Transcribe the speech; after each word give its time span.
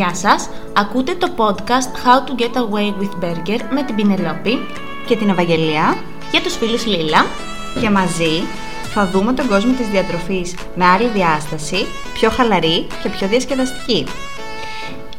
Γεια 0.00 0.14
σας, 0.14 0.48
ακούτε 0.72 1.14
το 1.14 1.28
podcast 1.36 2.06
How 2.06 2.28
to 2.28 2.42
Get 2.42 2.56
Away 2.56 2.88
with 3.00 3.24
Burger 3.24 3.60
με 3.70 3.82
την 3.82 3.94
Πινελόπη 3.94 4.66
και 5.06 5.16
την 5.16 5.28
Ευαγγελία 5.28 5.96
για 6.30 6.40
τους 6.40 6.56
φίλους 6.56 6.86
Λίλα 6.86 7.26
και 7.80 7.90
μαζί 7.90 8.42
θα 8.92 9.06
δούμε 9.06 9.32
τον 9.32 9.48
κόσμο 9.48 9.72
της 9.72 9.88
διατροφής 9.88 10.54
με 10.74 10.84
άλλη 10.84 11.08
διάσταση, 11.08 11.86
πιο 12.12 12.30
χαλαρή 12.30 12.86
και 13.02 13.08
πιο 13.08 13.28
διασκεδαστική. 13.28 14.06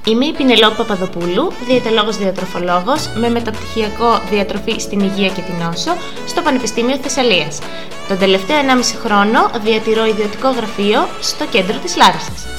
Είμαι 0.05 0.25
η 0.25 0.33
Πινελόπη 0.33 0.75
Παπαδοπούλου, 0.75 1.51
διαιτολόγος 1.67 2.17
διατροφολόγος 2.17 3.09
με 3.15 3.29
μεταπτυχιακό 3.29 4.21
διατροφή 4.29 4.79
στην 4.79 4.99
υγεία 4.99 5.29
και 5.29 5.41
την 5.41 5.55
νόσο 5.65 5.91
στο 6.27 6.41
Πανεπιστήμιο 6.41 6.97
Θεσσαλίας. 6.97 7.59
Τον 8.07 8.17
τελευταίο 8.17 8.57
1,5 8.57 8.95
χρόνο 9.03 9.49
διατηρώ 9.63 10.05
ιδιωτικό 10.05 10.49
γραφείο 10.49 11.07
στο 11.21 11.45
κέντρο 11.45 11.77
της 11.77 11.95
Λάρισσας. 11.95 12.50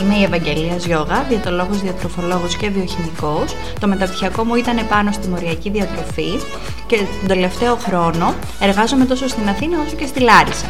Είμαι 0.00 0.14
η 0.14 0.22
Ευαγγελίας 0.22 0.84
Γιώγα, 0.86 1.24
διαιτολόγος, 1.28 1.80
διατροφολόγος 1.80 2.56
και 2.56 2.68
βιοχημικός. 2.70 3.54
Το 3.80 3.86
μεταπτυχιακό 3.86 4.44
μου 4.44 4.54
ήταν 4.54 4.86
πάνω 4.88 5.12
στη 5.12 5.28
μοριακή 5.28 5.70
διατροφή 5.70 6.40
και 6.86 6.96
τον 6.96 7.28
τελευταίο 7.28 7.76
χρόνο 7.76 8.34
εργάζομαι 8.60 9.04
τόσο 9.04 9.28
στην 9.28 9.48
Αθήνα 9.48 9.76
όσο 9.86 9.96
και 9.96 10.06
στη 10.06 10.20
Λάρισα. 10.20 10.66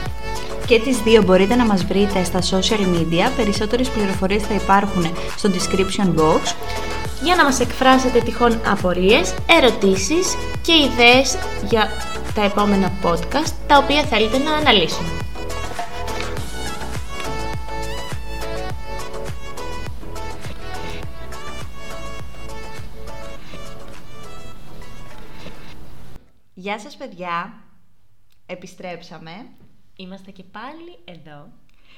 Και 0.66 0.80
τις 0.80 0.98
δύο 0.98 1.23
μπορείτε 1.23 1.55
να 1.55 1.64
μας 1.64 1.84
βρείτε 1.84 2.24
στα 2.24 2.38
social 2.41 2.80
media, 2.80 3.30
περισσότερες 3.37 3.88
πληροφορίες 3.88 4.42
θα 4.42 4.55
υπάρχουν 4.55 5.06
στο 5.36 5.50
description 5.50 6.20
box. 6.20 6.55
Για 7.22 7.34
να 7.36 7.45
μας 7.45 7.61
εκφράσετε 7.61 8.20
τυχόν 8.20 8.61
απορίες, 8.66 9.34
ερωτήσεις 9.47 10.36
και 10.62 10.72
ιδέες 10.72 11.36
για 11.69 11.88
τα 12.34 12.45
επόμενα 12.45 12.92
podcast 13.02 13.52
τα 13.66 13.77
οποία 13.77 14.02
θέλετε 14.02 14.38
να 14.38 14.52
αναλύσουμε. 14.52 15.23
Γεια 26.64 26.78
σας 26.78 26.96
παιδιά, 26.96 27.62
επιστρέψαμε. 28.46 29.46
Είμαστε 29.96 30.30
και 30.30 30.42
πάλι 30.42 30.98
εδώ. 31.04 31.48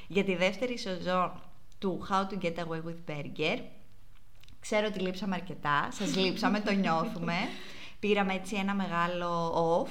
Για 0.09 0.25
τη 0.25 0.37
δεύτερη 0.37 0.79
σεζόν 0.79 1.33
του 1.79 2.07
How 2.11 2.33
to 2.33 2.45
Get 2.45 2.55
Away 2.55 2.83
with 2.83 3.11
Burger. 3.11 3.59
Ξέρω 4.61 4.87
ότι 4.87 4.99
λείψαμε 4.99 5.35
αρκετά, 5.35 5.89
σας 5.91 6.15
λείψαμε, 6.23 6.61
το 6.61 6.73
νιώθουμε. 6.73 7.35
Πήραμε 8.01 8.35
έτσι 8.35 8.57
ένα 8.57 8.75
μεγάλο 8.75 9.53
off, 9.85 9.91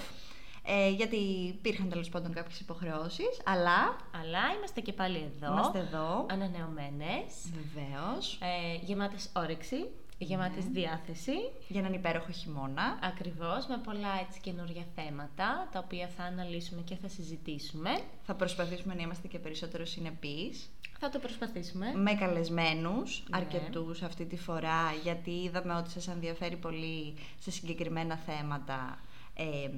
ε, 0.64 0.90
γιατί 0.90 1.16
υπήρχαν 1.48 1.90
τέλος 1.90 2.10
πάντων 2.10 2.34
κάποιες 2.34 2.60
υποχρεώσεις, 2.60 3.42
αλλά... 3.46 3.98
Αλλά 4.22 4.42
είμαστε 4.58 4.82
και 4.82 4.94
πάλι 4.94 5.32
εδώ. 5.36 5.54
Είμαστε 5.54 5.80
εδώ. 5.80 6.26
Ανανεωμένες. 6.30 7.34
Βεβαίως. 7.54 8.40
Ε, 8.42 8.76
γεμάτες 8.86 9.30
όρεξη 9.36 9.86
γεμάτες 10.18 10.66
διάθεση. 10.66 11.32
Για 11.68 11.80
έναν 11.80 11.94
υπέροχο 11.94 12.32
χειμώνα. 12.32 13.00
Ακριβώς, 13.02 13.68
με 13.68 13.78
πολλά 13.84 14.20
έτσι 14.28 14.40
καινούργια 14.40 14.84
θέματα, 14.96 15.70
τα 15.72 15.80
οποία 15.80 16.08
θα 16.18 16.24
αναλύσουμε 16.24 16.82
και 16.82 16.96
θα 16.96 17.08
συζητήσουμε. 17.08 17.90
Θα 18.24 18.34
προσπαθήσουμε 18.36 18.94
να 18.94 19.02
είμαστε 19.02 19.28
και 19.28 19.40
περισσότερο 19.40 19.86
συνεπείς. 19.86 20.70
Θα 21.00 21.10
το 21.10 21.20
προσπαθήσουμε. 21.20 21.94
Με 21.96 22.14
καλεσμένους, 22.14 23.24
ναι. 23.30 23.38
αρκετούς 23.38 24.02
αυτή 24.02 24.26
τη 24.26 24.38
φορά, 24.38 24.94
γιατί 25.04 25.32
είδαμε 25.32 25.74
ότι 25.74 25.90
σας 25.90 26.08
ενδιαφέρει 26.08 26.56
πολύ 26.56 27.14
σε 27.40 27.52
συγκεκριμένα 27.52 28.18
θέματα 28.18 29.00
ε, 29.34 29.70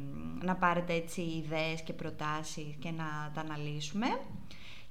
να 0.41 0.55
πάρετε 0.55 0.93
έτσι 0.93 1.21
ιδέες 1.21 1.81
και 1.81 1.93
προτάσεις 1.93 2.75
και 2.79 2.91
να 2.91 3.31
τα 3.33 3.41
αναλύσουμε. 3.41 4.07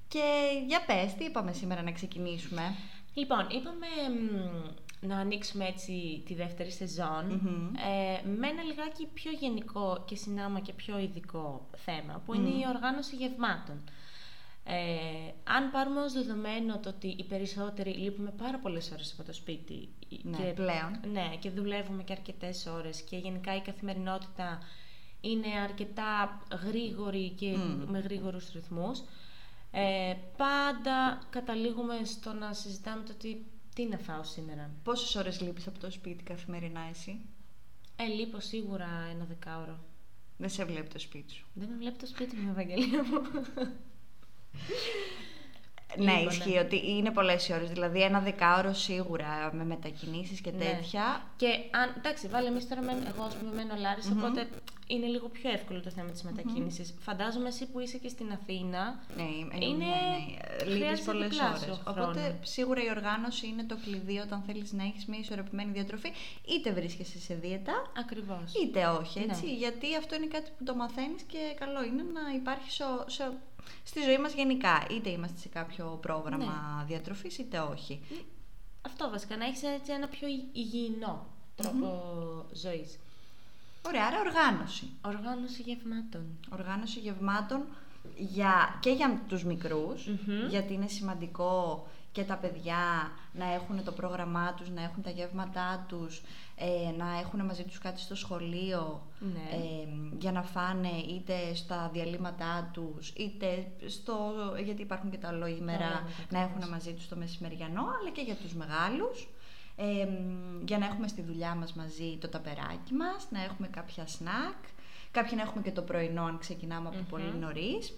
Και 0.08 0.24
για 0.66 0.84
πες, 0.86 1.14
τι 1.14 1.24
είπαμε 1.24 1.52
σήμερα 1.52 1.82
να 1.82 1.92
ξεκινήσουμε; 1.92 2.62
Λοιπόν, 3.14 3.46
είπαμε 3.50 3.86
να 5.06 5.16
ανοίξουμε 5.18 5.66
έτσι 5.66 6.22
τη 6.26 6.34
δεύτερη 6.34 6.70
ε, 6.80 8.28
με 8.28 8.46
ένα 8.48 8.62
λιγάκι 8.62 9.06
πιο 9.14 9.30
γενικό 9.30 10.04
και 10.06 10.16
συνάμα 10.16 10.60
και 10.60 10.72
πιο 10.72 10.98
ειδικό 10.98 11.68
θέμα 11.76 12.22
που 12.26 12.34
είναι 12.34 12.48
η 12.48 12.64
οργάνωση 12.74 13.16
γευμάτων. 13.16 13.84
Ε, 14.64 15.32
αν 15.44 15.70
πάρουμε 15.70 16.00
ως 16.00 16.12
δεδομένο 16.12 16.78
το 16.78 16.88
ότι 16.88 17.06
οι 17.18 17.24
περισσότεροι 17.24 17.90
λείπουμε 17.90 18.30
πάρα 18.30 18.58
πολλές 18.58 18.90
ώρες 18.90 19.12
από 19.12 19.22
το 19.22 19.32
σπίτι 19.32 19.88
ναι, 20.22 20.36
και, 20.36 20.42
πλέον. 20.42 21.00
Ναι, 21.12 21.36
και 21.38 21.50
δουλεύουμε 21.50 22.02
και 22.02 22.12
αρκετές 22.12 22.66
ώρες 22.66 23.02
και 23.02 23.16
γενικά 23.16 23.56
η 23.56 23.60
καθημερινότητα 23.60 24.58
είναι 25.20 25.60
αρκετά 25.64 26.40
γρήγορη 26.66 27.28
και 27.30 27.56
με 27.86 27.98
γρήγορους 27.98 28.52
ρυθμούς 28.52 29.02
ε, 29.78 30.14
πάντα 30.36 31.22
καταλήγουμε 31.30 32.00
στο 32.04 32.32
να 32.32 32.52
συζητάμε 32.52 33.02
το 33.02 33.12
ότι 33.12 33.46
τι 33.76 33.86
να 33.86 33.98
φάω 33.98 34.24
σήμερα; 34.24 34.70
Πόσες 34.82 35.14
ώρες 35.14 35.40
λείπεις 35.40 35.66
από 35.66 35.78
το 35.78 35.90
σπίτι 35.90 36.22
καθημερινά 36.22 36.80
εσύ; 36.90 37.20
Ε, 37.96 38.04
λείπω 38.04 38.40
σίγουρα 38.40 38.88
ένα 39.10 39.24
δεκάωρο. 39.24 39.84
Δεν 40.36 40.50
σε 40.50 40.64
βλέπει 40.64 40.88
το 40.88 40.98
σπίτι 40.98 41.32
σου. 41.32 41.46
Δεν 41.54 41.68
με 41.68 41.76
βλέπει 41.76 41.98
το 41.98 42.06
σπίτι 42.06 42.36
μου, 42.36 42.50
Ευαγγελία 42.50 43.04
μου. 43.04 43.20
Ναι, 45.98 46.12
λοιπόν, 46.12 46.32
ισχύει 46.32 46.50
ναι. 46.50 46.60
ότι 46.60 46.90
είναι 46.90 47.10
πολλές 47.10 47.50
ώρες. 47.50 47.70
Δηλαδή, 47.70 48.02
ένα 48.02 48.20
δεκάωρο 48.20 48.72
σίγουρα 48.72 49.50
με 49.52 49.64
μετακινήσεις 49.64 50.40
και 50.40 50.50
ναι. 50.50 50.64
τέτοια. 50.64 51.22
Και 51.36 51.46
αν. 51.46 51.94
Εντάξει, 51.96 52.28
βάλε 52.28 52.48
εμείς 52.48 52.68
τώρα. 52.68 52.80
Εγώ, 53.14 53.22
ας 53.22 53.34
πούμε, 53.34 53.54
μένω 53.54 53.74
Λάρισα, 53.78 54.12
mm-hmm. 54.12 54.16
οπότε 54.18 54.48
είναι 54.86 55.06
λίγο 55.06 55.28
πιο 55.28 55.50
εύκολο 55.50 55.80
το 55.80 55.90
θέμα 55.90 56.10
της 56.10 56.22
μετακίνησης. 56.22 56.90
Mm-hmm. 56.90 57.02
Φαντάζομαι 57.02 57.48
εσύ 57.48 57.66
που 57.66 57.80
είσαι 57.80 57.98
και 57.98 58.08
στην 58.08 58.32
Αθήνα. 58.32 59.00
Ναι, 59.16 59.22
είναι. 59.22 59.66
Ναι, 59.66 59.84
ναι. 59.84 60.74
Λείπεις 60.74 61.00
πολλές 61.00 61.38
ώρες. 61.40 61.80
Οπότε, 61.86 62.38
σίγουρα 62.42 62.82
η 62.82 62.90
οργάνωση 62.90 63.46
είναι 63.46 63.64
το 63.64 63.76
κλειδί 63.84 64.18
όταν 64.18 64.42
θέλεις 64.46 64.72
να 64.72 64.84
έχεις 64.84 65.06
μια 65.06 65.18
ισορροπημένη 65.18 65.70
διατροφή. 65.72 66.12
Είτε 66.48 66.72
βρίσκεσαι 66.72 67.18
σε 67.18 67.34
δίαιτα. 67.34 67.72
Ακριβώς. 67.98 68.52
Είτε 68.62 68.86
όχι, 68.86 69.18
έτσι. 69.18 69.46
Ναι. 69.46 69.52
Γιατί 69.52 69.96
αυτό 69.96 70.14
είναι 70.14 70.26
κάτι 70.26 70.50
που 70.58 70.64
το 70.64 70.74
μαθαίνεις 70.74 71.22
και 71.22 71.38
καλό 71.58 71.84
είναι 71.84 72.02
να 72.02 72.34
υπάρχει 72.34 72.70
σε 73.06 73.32
στη 73.84 74.02
ζωή 74.02 74.18
μας 74.18 74.34
γενικά. 74.34 74.86
Είτε 74.90 75.10
είμαστε 75.10 75.38
σε 75.38 75.48
κάποιο 75.48 75.98
πρόγραμμα 76.02 76.78
ναι. 76.78 76.84
διατροφής, 76.86 77.38
είτε 77.38 77.58
όχι. 77.58 78.00
Αυτό 78.82 79.10
βασικά, 79.10 79.36
να 79.36 79.44
έχεις 79.44 79.62
έτσι 79.62 79.92
ένα 79.92 80.08
πιο 80.08 80.28
υγιεινό 80.52 81.26
τρόπο 81.56 81.86
mm-hmm. 81.88 82.54
ζωής. 82.54 82.98
Ωραία, 83.86 84.06
άρα 84.06 84.20
οργάνωση. 84.20 84.88
Οργάνωση 85.04 85.62
γευμάτων. 85.62 86.38
Οργάνωση 86.52 86.98
γευμάτων 86.98 87.64
για, 88.16 88.78
και 88.80 88.90
για 88.90 89.22
τους 89.28 89.44
μικρους 89.44 90.08
γιατί 90.48 90.72
είναι 90.72 90.86
σημαντικό 90.86 91.86
και 92.16 92.24
τα 92.24 92.36
παιδιά 92.36 93.12
να 93.32 93.52
έχουν 93.52 93.84
το 93.84 93.92
πρόγραμμά 93.92 94.54
τους, 94.54 94.70
να 94.70 94.82
έχουν 94.82 95.02
τα 95.02 95.10
γεύματά 95.10 95.84
τους, 95.88 96.22
ε, 96.56 96.90
να 96.96 97.18
έχουν 97.18 97.44
μαζί 97.44 97.64
τους 97.64 97.78
κάτι 97.78 98.00
στο 98.00 98.14
σχολείο 98.14 99.06
ναι. 99.18 99.56
ε, 99.56 99.88
για 100.18 100.32
να 100.32 100.42
φάνε 100.42 100.88
είτε 100.88 101.54
στα 101.54 101.90
διαλύματά 101.92 102.70
τους, 102.72 103.12
είτε 103.16 103.66
στο, 103.86 104.14
γιατί 104.64 104.82
υπάρχουν 104.82 105.10
και 105.10 105.18
τα 105.18 105.48
ημέρα 105.58 106.02
να 106.30 106.40
έχουν 106.40 106.68
μαζί 106.68 106.92
τους 106.92 107.08
το 107.08 107.16
μεσημεριανό, 107.16 107.84
αλλά 108.00 108.10
και 108.12 108.22
για 108.22 108.34
τους 108.34 108.54
μεγάλους. 108.54 109.28
Ε, 109.76 110.08
για 110.64 110.78
να 110.78 110.86
έχουμε 110.86 111.08
στη 111.08 111.22
δουλειά 111.22 111.54
μας 111.54 111.72
μαζί 111.72 112.18
το 112.20 112.28
ταπεράκι 112.28 112.94
μας, 112.94 113.26
να 113.30 113.42
έχουμε 113.42 113.68
κάποια 113.68 114.06
σνακ, 114.06 114.56
κάποιοι 115.10 115.32
να 115.36 115.42
έχουμε 115.42 115.62
και 115.62 115.72
το 115.72 115.82
πρωινό 115.82 116.24
αν 116.24 116.38
ξεκινάμε 116.38 116.90
πολύ 117.10 117.34
νωρίς. 117.40 117.94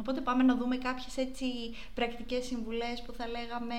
Οπότε 0.00 0.20
πάμε 0.20 0.42
να 0.42 0.56
δούμε 0.56 0.76
κάποιες 0.76 1.16
έτσι 1.16 1.46
πρακτικές 1.94 2.44
συμβουλές 2.44 3.02
που 3.06 3.12
θα 3.12 3.28
λέγαμε 3.28 3.74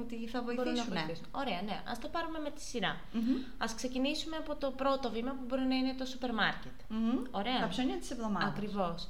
ότι 0.00 0.28
θα 0.28 0.42
βοηθήσουν. 0.42 0.96
Ωραία, 1.30 1.62
ναι. 1.62 1.82
Ας 1.88 1.98
το 1.98 2.08
πάρουμε 2.08 2.38
με 2.38 2.50
τη 2.50 2.60
σειρά. 2.60 3.00
Mm-hmm. 3.14 3.54
Ας 3.58 3.74
ξεκινήσουμε 3.74 4.36
από 4.36 4.56
το 4.56 4.70
πρώτο 4.70 5.10
βήμα 5.10 5.30
που 5.30 5.44
μπορεί 5.46 5.62
να 5.62 5.74
είναι 5.74 5.94
το 5.94 6.04
σούπερ 6.04 6.34
μάρκετ. 6.34 6.72
Mm-hmm. 6.90 7.26
Ωραία. 7.30 7.60
Τα 7.60 7.68
ψώνια 7.68 7.98
της 7.98 8.10
εβδομάδας. 8.10 8.48
Ακριβώς. 8.48 9.08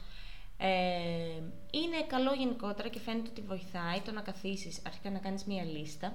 Ε, 0.56 1.42
είναι 1.70 2.02
καλό 2.06 2.32
γενικότερα 2.32 2.88
και 2.88 3.00
φαίνεται 3.00 3.28
ότι 3.28 3.40
βοηθάει 3.40 4.00
το 4.00 4.12
να 4.12 4.20
καθίσεις 4.20 4.82
αρχικά 4.86 5.10
να 5.10 5.18
κάνεις 5.18 5.44
μία 5.44 5.64
λίστα 5.64 6.12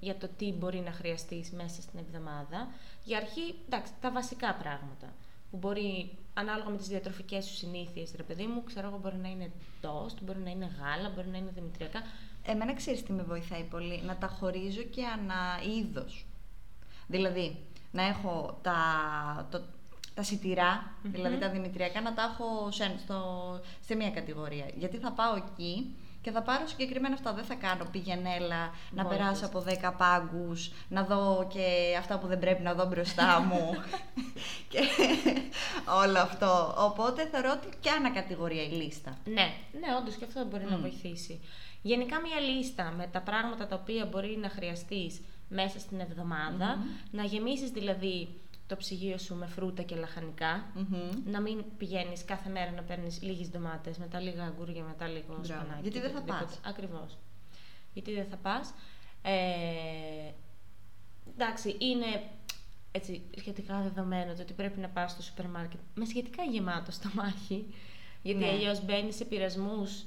για 0.00 0.16
το 0.16 0.28
τι 0.36 0.52
μπορεί 0.52 0.78
να 0.78 0.92
χρειαστείς 0.92 1.50
μέσα 1.50 1.82
στην 1.82 1.98
εβδομάδα. 1.98 2.68
Για 3.04 3.16
αρχή, 3.16 3.54
εντάξει, 3.66 3.92
τα 4.00 4.10
βασικά 4.10 4.54
πράγματα 4.54 5.14
που 5.54 5.60
μπορεί 5.60 6.10
ανάλογα 6.34 6.70
με 6.70 6.76
τις 6.76 6.88
διατροφικές 6.88 7.44
σου 7.44 7.54
συνήθειες, 7.54 8.12
ρε 8.16 8.22
παιδί 8.22 8.46
μου, 8.46 8.64
ξέρω 8.64 8.88
εγώ 8.88 8.98
μπορεί 9.02 9.16
να 9.16 9.28
είναι 9.28 9.50
τόστ, 9.80 10.18
μπορεί 10.22 10.38
να 10.38 10.50
είναι 10.50 10.70
γάλα, 10.80 11.08
μπορεί 11.14 11.28
να 11.28 11.36
είναι 11.36 11.50
δημητριακά. 11.54 12.02
Εμένα 12.42 12.74
ξέρεις 12.74 13.02
τι 13.02 13.12
με 13.12 13.22
βοηθάει 13.22 13.62
πολύ, 13.62 14.02
να 14.04 14.16
τα 14.16 14.26
χωρίζω 14.26 14.82
και 14.82 15.02
ανα 15.06 15.60
είδος. 15.76 16.26
Δηλαδή, 17.06 17.56
να 17.92 18.02
έχω 18.02 18.58
τα, 18.62 18.78
το, 19.50 19.62
τα 20.14 20.22
σιτηρα 20.22 20.92
δηλαδή 21.02 21.38
τα 21.38 21.50
δημητριακά, 21.50 22.00
να 22.00 22.14
τα 22.14 22.22
έχω 22.22 22.70
σε, 22.70 22.94
στο, 22.98 23.20
σε 23.80 23.94
μία 23.94 24.10
κατηγορία. 24.10 24.70
Γιατί 24.76 24.96
θα 24.96 25.12
πάω 25.12 25.36
εκεί 25.36 25.94
και 26.24 26.30
θα 26.30 26.42
πάρω 26.42 26.66
συγκεκριμένα 26.66 27.14
αυτά. 27.14 27.32
Δεν 27.32 27.44
θα 27.44 27.54
κάνω 27.54 27.84
πηγενέλα, 27.92 28.72
να 28.90 29.04
περάσω 29.04 29.46
από 29.46 29.64
10 29.82 29.92
πάγκους, 29.96 30.70
να 30.88 31.02
δω 31.02 31.46
και 31.52 31.96
αυτά 31.98 32.18
που 32.18 32.26
δεν 32.26 32.38
πρέπει 32.38 32.62
να 32.62 32.74
δω 32.74 32.86
μπροστά 32.86 33.40
μου. 33.40 33.70
και 34.70 34.80
όλο 36.02 36.18
αυτό. 36.18 36.74
Οπότε 36.78 37.28
θεωρώ 37.32 37.50
ότι 37.52 37.76
και 37.80 37.90
ανακατηγορία 37.90 38.62
η 38.62 38.68
λίστα. 38.68 39.18
Ναι, 39.24 39.52
ναι, 39.80 39.88
όντως 40.00 40.14
και 40.14 40.24
αυτό 40.24 40.44
μπορεί 40.44 40.64
να 40.70 40.76
βοηθήσει. 40.76 41.40
Γενικά 41.82 42.20
μια 42.20 42.40
λίστα 42.40 42.94
με 42.96 43.06
τα 43.12 43.20
πράγματα 43.20 43.66
τα 43.66 43.76
οποία 43.82 44.04
μπορεί 44.04 44.38
να 44.40 44.48
χρειαστείς 44.48 45.20
μέσα 45.48 45.78
στην 45.78 46.00
εβδομαδα 46.00 46.78
να 47.10 47.24
γεμίσεις 47.24 47.70
δηλαδή 47.70 48.28
το 48.66 48.76
ψυγείο 48.76 49.18
σου 49.18 49.34
με 49.34 49.46
φρούτα 49.46 49.82
και 49.82 49.94
λαχανικα 49.94 50.66
να 51.24 51.40
μην 51.40 51.64
πηγαίνεις 51.78 52.24
κάθε 52.24 52.50
μέρα 52.50 52.70
να 52.70 52.82
παίρνεις 52.82 53.22
λίγες 53.22 53.50
ντομάτες, 53.50 53.98
μετά 53.98 54.20
λίγα 54.20 54.44
αγκούρια, 54.44 54.84
μετά 54.84 55.08
λίγο 55.08 55.40
σπανάκι. 55.42 55.82
Γιατί 55.82 56.00
δεν 56.00 56.10
θα 56.10 56.22
πας. 56.22 56.60
Ακριβώς. 56.64 57.18
Γιατί 57.92 58.12
δεν 58.12 58.26
θα 58.30 58.36
πας. 58.36 58.74
Ε, 59.22 60.32
εντάξει, 61.32 61.76
είναι 61.78 62.22
έτσι, 62.92 63.22
σχετικά 63.36 63.80
δεδομένο 63.80 64.34
το 64.34 64.42
ότι 64.42 64.52
πρέπει 64.52 64.80
να 64.80 64.88
πας 64.88 65.10
στο 65.10 65.22
σούπερ 65.22 65.48
μάρκετ 65.48 65.80
με 65.94 66.04
σχετικά 66.04 66.42
γεμάτο 66.42 66.92
στομάχι, 66.92 67.74
γιατί 68.22 68.38
ναι. 68.38 68.48
αλλιώς 68.48 68.84
μπαίνει 68.84 69.12
σε 69.12 69.24
πειρασμούς 69.24 70.04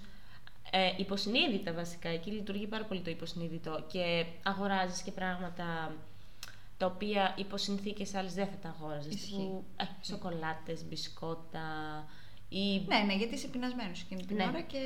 ε, 0.72 0.92
υποσυνείδητα 0.98 1.74
βασικά, 1.74 2.10
εκεί 2.10 2.32
λειτουργεί 2.32 2.68
πάρα 2.68 2.84
πολύ 2.86 3.02
το 3.02 3.10
υποσυνείδητο 3.10 3.86
και 3.92 4.26
αγοράζεις 4.44 5.02
και 5.02 5.12
πράγματα 5.12 5.96
τα 6.78 6.86
οποία 6.86 7.34
υπό 7.38 7.58
συνθήκες 7.58 8.14
άλλες 8.16 8.34
δεν 8.34 8.48
θα 8.48 8.58
τα 8.62 8.70
αγόραζες. 8.70 9.32
Ε, 9.78 9.84
Σοκολάτες, 10.02 10.86
μπισκότα, 10.86 11.68
ή... 12.50 12.82
Ναι, 12.88 12.98
ναι, 13.06 13.14
γιατί 13.16 13.34
είσαι 13.36 13.48
πεινασμένος 13.48 14.02
εκείνη 14.02 14.26
την 14.26 14.36
Ναι. 14.36 14.44
ώρα 14.44 14.62
και. 14.62 14.80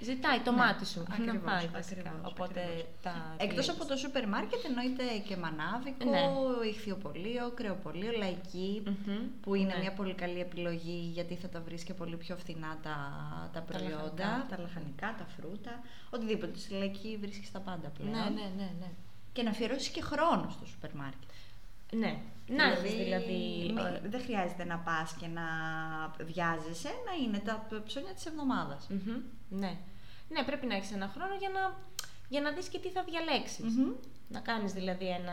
Ζητάει 0.00 0.38
το 0.40 0.50
Ναι, 0.50 0.56
μάτι 0.56 0.86
σου 0.86 1.02
να 1.08 1.14
ακριβώς, 1.14 1.42
πάει 1.44 1.66
βασικά. 1.66 2.00
ακριβώς, 2.00 2.30
Οπότε 2.32 2.60
ακριβώς. 2.60 2.86
τα. 3.02 3.14
Εκτός 3.36 3.64
κλείνεις. 3.66 3.68
από 3.68 3.84
το 3.90 3.96
σούπερ 3.96 4.28
μάρκετ 4.28 4.64
εννοείται 4.64 5.04
και 5.28 5.36
μανάβικο, 5.36 6.10
Ναι. 6.10 6.68
ηχθειοπολείο, 6.68 7.50
κρεοπολείο, 7.54 8.12
λαϊκή, 8.18 8.82
Μμμ, 8.86 9.18
που 9.42 9.54
είναι 9.54 9.74
ναι. 9.74 9.80
μια 9.80 9.92
πολύ 9.92 10.14
καλή 10.14 10.40
επιλογή 10.40 11.10
γιατί 11.16 11.34
θα 11.34 11.48
τα 11.48 11.60
βρεις 11.60 11.82
και 11.84 11.94
πολύ 11.94 12.16
πιο 12.16 12.36
φθηνά 12.36 12.78
τα, 12.82 12.96
τα 13.52 13.60
προϊόντα, 13.60 14.24
λαχανικά. 14.26 14.46
τα 14.50 14.62
λαχανικά, 14.62 15.14
τα 15.18 15.26
φρούτα, 15.36 15.80
οτιδήποτε. 16.10 16.58
Στη 16.58 16.72
λαϊκή 16.74 17.16
βρίσκεις 17.20 17.50
τα 17.52 17.60
πάντα 17.60 17.88
πλέον. 17.88 18.10
Ναι, 18.10 18.18
ναι, 18.18 18.46
ναι. 18.56 18.68
ναι. 18.80 18.90
Και 19.34 19.42
να 19.42 19.50
αφιερώσεις 19.50 19.88
και 19.88 20.02
χρόνο 20.02 20.46
στο 20.50 20.66
σούπερ 20.66 20.94
μάρκετ. 20.94 21.30
Ναι. 21.92 22.18
Να 22.46 22.64
έχεις 22.64 22.92
δηλαδή. 22.94 23.70
μη- 23.74 23.78
ε, 23.78 24.00
δεν 24.08 24.20
χρειάζεται 24.22 24.64
να 24.64 24.78
πας 24.78 25.14
και 25.20 25.26
να 25.26 25.42
βιάζεσαι, 26.24 26.88
να 27.06 27.12
είναι 27.24 27.38
τα 27.38 27.66
ψώνια 27.86 28.12
της 28.14 28.26
εβδομάδας. 28.26 28.86
μμμ, 28.88 29.16
Ναι. 29.48 29.76
Ναι, 30.28 30.42
πρέπει 30.44 30.66
να 30.66 30.74
έχεις 30.74 30.92
ένα 30.92 31.08
χρόνο 31.14 31.34
για 31.38 31.48
να, 31.48 31.74
για 32.28 32.40
να 32.40 32.50
δεις 32.52 32.68
και 32.68 32.78
τι 32.78 32.88
θα 32.88 33.02
διαλέξεις. 33.02 33.76
Μμμ. 33.76 33.90
Να 34.28 34.40
κάνεις 34.40 34.72
δηλαδή 34.72 35.06
ένα... 35.08 35.32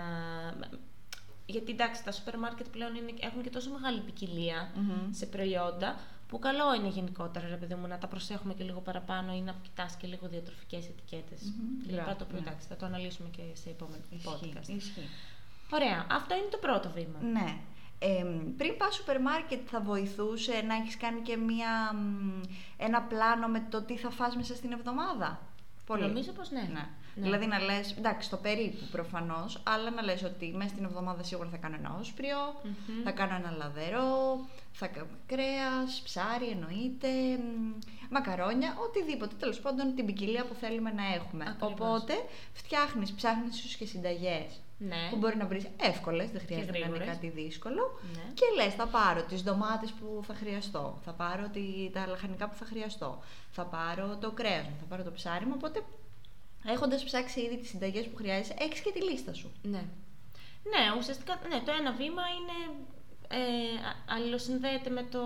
Γιατί 1.45 1.71
εντάξει, 1.71 2.03
τα 2.03 2.11
σούπερ 2.11 2.37
μάρκετ 2.37 2.67
πλέον 2.67 2.95
είναι, 2.95 3.13
έχουν 3.19 3.41
και 3.43 3.49
τόσο 3.49 3.69
μεγάλη 3.71 3.99
ποικιλία 4.01 4.71
Μμμ. 4.75 5.11
σε 5.11 5.25
προϊόντα 5.25 5.99
που 6.31 6.39
καλό 6.39 6.75
είναι 6.75 6.87
γενικότερα, 6.87 7.47
ρε 7.47 7.55
παιδί 7.55 7.75
μου, 7.75 7.87
να 7.87 7.97
τα 7.97 8.07
προσέχουμε 8.07 8.53
και 8.53 8.63
λίγο 8.63 8.79
παραπάνω 8.79 9.33
ή 9.33 9.41
να 9.41 9.55
κοιτάς 9.61 9.95
και 9.95 10.07
λίγο 10.07 10.27
διατροφικές 10.27 10.85
ετικέτες. 10.87 11.41
Μμμ. 11.41 11.87
Κλπ. 11.87 11.93
Μπράβο, 11.93 12.15
το 12.15 12.23
οποίο 12.23 12.39
ναι. 12.39 12.47
εντάξει, 12.47 12.67
θα 12.67 12.75
το 12.75 12.85
αναλύσουμε 12.85 13.29
και 13.29 13.41
σε 13.53 13.69
επόμενο 13.69 14.03
podcast. 14.11 14.59
Ισχύει, 14.59 14.75
ισχύει. 14.75 15.09
Ωραία, 15.71 16.05
αυτό 16.11 16.35
είναι 16.35 16.51
το 16.51 16.57
πρώτο 16.57 16.89
βήμα. 16.89 17.19
Ναι. 17.21 17.57
Ε, 17.99 18.25
πριν 18.57 18.77
πας 18.77 18.95
σούπερ 18.95 19.21
μάρκετ 19.21 19.61
θα 19.65 19.81
βοηθούσε 19.81 20.63
να 20.67 20.75
έχεις 20.75 20.97
κάνει 20.97 21.21
και 21.21 21.37
μια, 21.37 21.93
μ, 21.93 22.41
ένα 22.77 23.01
πλάνο 23.01 23.47
με 23.47 23.67
το 23.69 23.81
τι 23.81 23.97
θα 23.97 24.09
φας 24.09 24.35
μέσα 24.35 24.55
στην 24.55 24.71
εβδομάδα; 24.71 25.39
Πολύ. 25.85 26.01
Νομίζω 26.01 26.31
πως 26.31 26.51
ναι. 26.51 26.69
Ναι. 26.73 26.89
Ναι. 27.15 27.23
Δηλαδή 27.23 27.45
να 27.45 27.59
λες, 27.59 27.95
εντάξει, 27.97 28.29
το 28.29 28.37
περίπου 28.37 28.85
προφανώς, 28.91 29.61
αλλά 29.63 29.89
να 29.91 30.01
λες 30.01 30.23
ότι 30.23 30.53
μέσα 30.55 30.69
στην 30.69 30.83
εβδομάδα 30.83 31.23
σίγουρα 31.23 31.49
θα 31.49 31.57
κάνω 31.57 31.75
ένα 31.79 31.95
όσπριο, 31.99 32.37
Μμμ. 32.63 33.03
θα 33.03 33.11
κάνω 33.11 33.35
ένα 33.35 33.51
λαδερό, 33.57 34.39
θα 34.71 34.87
κάνω 34.87 35.07
κρέας, 35.27 36.01
ψάρι 36.03 36.47
εννοείται, 36.49 37.07
μ, 37.37 37.79
μακαρόνια, 38.09 38.75
οτιδήποτε, 38.87 39.35
τέλος 39.39 39.59
πάντων 39.59 39.95
την 39.95 40.05
ποικιλία 40.05 40.45
που 40.45 40.53
θέλουμε 40.53 40.91
να 40.91 41.03
έχουμε. 41.15 41.45
Ακριβώς. 41.47 41.71
Οπότε 41.71 42.13
φτιάχνεις, 42.53 43.11
ψάχνεις 43.11 43.57
ίσως 43.59 43.75
και 43.75 43.85
συνταγές 43.85 44.59
Ναι. 44.77 45.07
που 45.09 45.15
μπορεί 45.17 45.37
να 45.37 45.45
βρεις 45.45 45.67
εύκολες, 45.81 46.29
δεν 46.31 46.41
χρειάζεται 46.45 46.71
να 46.71 46.77
είναι 46.77 46.87
γρήγορες. 46.87 47.13
κάτι 47.13 47.29
δύσκολο. 47.29 47.99
Ναι. 48.13 48.33
Και 48.33 48.45
λες, 48.63 48.73
θα 48.73 48.87
πάρω 48.87 49.23
τις 49.23 49.43
ντομάτες 49.43 49.91
που 49.91 50.23
θα 50.27 50.33
χρειαστώ, 50.33 50.99
θα 51.05 51.11
πάρω 51.11 51.47
τη, 51.53 51.89
τα 51.93 52.07
λαχανικά 52.07 52.49
που 52.49 52.55
θα 52.55 52.65
χρειαστώ, 52.65 53.19
θα 53.51 53.63
πάρω 53.65 54.17
το 54.21 54.31
κρέας 54.31 54.65
μου, 54.67 54.75
θα 54.79 54.85
πάρω 54.89 55.03
το 55.03 55.11
ψάρι 55.11 55.45
μου, 55.45 55.53
οπότε 55.57 55.81
έχοντας 56.65 57.03
ψάξει 57.03 57.39
ήδη 57.41 57.57
τις 57.57 57.69
συνταγές 57.69 58.05
που 58.07 58.15
χρειάζεσαι, 58.15 58.53
έχεις 58.59 58.79
και 58.79 58.91
τη 58.91 59.01
λίστα 59.03 59.33
σου. 59.33 59.51
Ναι. 59.61 59.83
Ναι, 60.71 60.83
ουσιαστικά 60.97 61.39
ναι, 61.49 61.59
το 61.65 61.71
ένα 61.79 61.91
βήμα 61.91 62.21
είναι 62.37 62.57
ε, 63.27 63.37
α- 63.89 64.15
αλληλοσυνδέεται 64.15 64.89
με 64.89 65.03
το, 65.11 65.21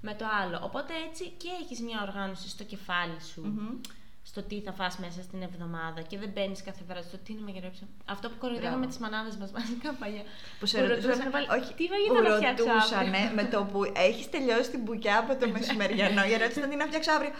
με 0.00 0.14
το 0.14 0.24
άλλο. 0.42 0.60
Οπότε 0.62 0.92
έτσι 1.08 1.24
και 1.36 1.48
έχεις 1.62 1.80
μια 1.80 1.98
οργάνωση 2.08 2.48
στο 2.48 2.64
κεφάλι 2.64 3.20
σου, 3.32 3.40
Μμμ. 3.44 3.74
στο 4.22 4.42
τι 4.42 4.60
θα 4.60 4.72
φας 4.72 4.98
μέσα 4.98 5.22
στην 5.22 5.42
εβδομάδα 5.42 6.00
και 6.02 6.18
δεν 6.18 6.28
μπαίνεις 6.28 6.62
κάθε 6.62 6.82
φορά 6.88 7.02
στο 7.02 7.16
τι 7.18 7.32
να 7.32 7.42
μαγειρέψω. 7.42 7.84
Αυτό 8.04 8.28
που 8.28 8.34
κοροϊδεύαμε 8.38 8.76
Μπράβο. 8.76 8.90
τις 8.90 8.98
μανάδες 8.98 9.36
μας 9.36 9.50
βασικά 9.52 9.92
παλιά. 9.92 10.22
Που 10.60 10.66
σε 10.66 10.78
Που 10.80 10.86
ρωτούσαν, 10.86 11.10
ρωτούσαν 11.10 11.30
πάλι, 11.32 11.46
όχι, 11.62 11.74
τι 11.74 11.84
που 11.86 11.92
φαγητό 11.94 12.28
να 12.28 12.36
φτιάξω 12.36 12.64
ρωτούσανε 12.64 13.16
αύριο; 13.18 13.34
με 13.34 13.44
το 13.44 13.58
που 13.72 13.80
έχεις 14.08 14.30
τελειώσει 14.30 14.70
την 14.70 14.80
μπουκιά 14.82 15.18
από 15.18 15.36
το 15.40 15.48
μεσημεριανό, 15.56 16.22
η 16.24 16.32
ερώτηση 16.32 16.58
ήταν 16.58 16.70
τι 16.70 16.76
να 16.76 16.86
φτιάξω 16.86 17.12
αύριο; 17.12 17.32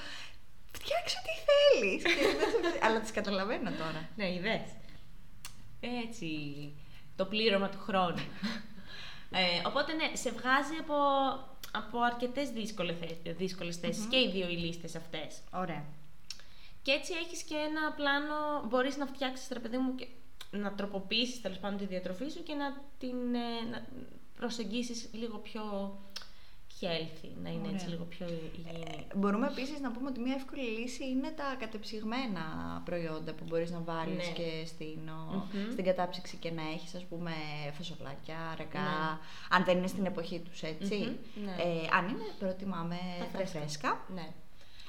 Φτιάξω 0.82 1.17
τι 1.27 1.35
θέλεις. 1.49 2.03
Και 2.03 2.37
δεν 2.62 2.73
σε- 2.73 2.87
Αλλά 2.87 3.00
τις 3.00 3.11
καταλαβαίνω 3.11 3.71
τώρα. 3.71 4.09
Ναι, 4.17 4.32
είδες. 4.32 4.61
Έτσι, 5.81 6.29
το 7.17 7.25
πλήρωμα 7.27 7.69
του 7.69 7.79
χρόνου. 7.79 8.23
ε, 9.31 9.67
οπότε 9.67 9.93
ναι, 9.93 10.11
σε 10.15 10.31
βγάζει 10.31 10.75
από, 10.81 10.94
από 11.73 12.00
αρκετές 12.00 12.50
δύσκολες, 12.50 12.97
θέ- 12.99 13.37
δύσκολες 13.37 13.77
θέσεις 13.77 14.05
και 14.05 14.17
οι 14.17 14.31
δύο 14.31 14.49
οι 14.49 14.56
λίστες 14.56 14.94
αυτές. 14.94 15.38
Ωραία. 15.53 15.85
Και 16.83 16.91
έτσι 16.93 17.12
έχεις 17.25 17.43
και 17.43 17.55
ένα 17.55 17.93
πλάνο, 17.97 18.35
μπορείς 18.69 18.97
να 18.97 19.06
φτιάξεις, 19.06 19.49
ρε 19.53 19.59
παιδί 19.59 19.76
μου, 19.76 19.94
και 19.94 20.06
να 20.50 20.75
τροποποιήσεις 20.75 21.41
τέλος 21.41 21.59
πάντων 21.59 21.79
τη 21.79 21.85
διατροφή 21.87 22.29
σου 22.31 22.43
και 22.43 22.55
να 22.55 22.83
την 22.99 23.35
ε, 23.35 23.71
να 23.71 23.87
προσεγγίσεις 24.37 25.11
λίγο 25.12 25.38
πιο 25.38 25.62
healthy, 26.81 27.31
να 27.43 27.49
είναι 27.50 27.69
έτσι 27.73 27.85
Ωραία. 27.85 27.88
λίγο 27.88 28.05
πιο 28.05 28.27
υγιεινή. 28.27 29.06
Μπορούμε 29.17 29.47
επίσης 29.47 29.81
να 29.81 29.91
πούμε 29.93 30.09
ότι 30.09 30.21
μια 30.21 30.35
εύκολη 30.35 30.62
λύση 30.62 31.05
είναι 31.09 31.29
τα 31.31 31.56
κατεψυγμένα 31.59 32.43
προϊόντα 32.85 33.32
που 33.32 33.44
μπορείς 33.49 33.71
να 33.71 33.81
βάλεις 33.81 34.27
Ναι. 34.27 34.32
και 34.32 34.67
στην, 34.67 34.99
ο- 35.09 35.47
Μμμ. 35.53 35.71
στην 35.73 35.85
κατάψυξη 35.85 36.37
και 36.37 36.50
να 36.50 36.62
έχεις 36.75 36.94
ας 36.94 37.05
πούμε 37.05 37.32
φασολάκια, 37.77 38.37
αργά, 38.53 38.81
Ναι. 38.81 39.19
αν 39.50 39.65
δεν 39.65 39.77
είναι 39.79 39.87
στην 39.87 40.05
εποχή 40.06 40.38
τους 40.41 40.62
έτσι. 40.62 40.94
Μμμ, 40.97 41.44
ναι. 41.44 41.50
Ε, 41.62 41.88
αν 41.97 42.09
είναι 42.09 42.25
προτιμάμε 42.38 42.97
Τα 43.19 43.25
τα 43.25 43.31
φρέσκα. 43.38 43.59
φρέσκα. 43.59 44.00
Ναι. 44.14 44.28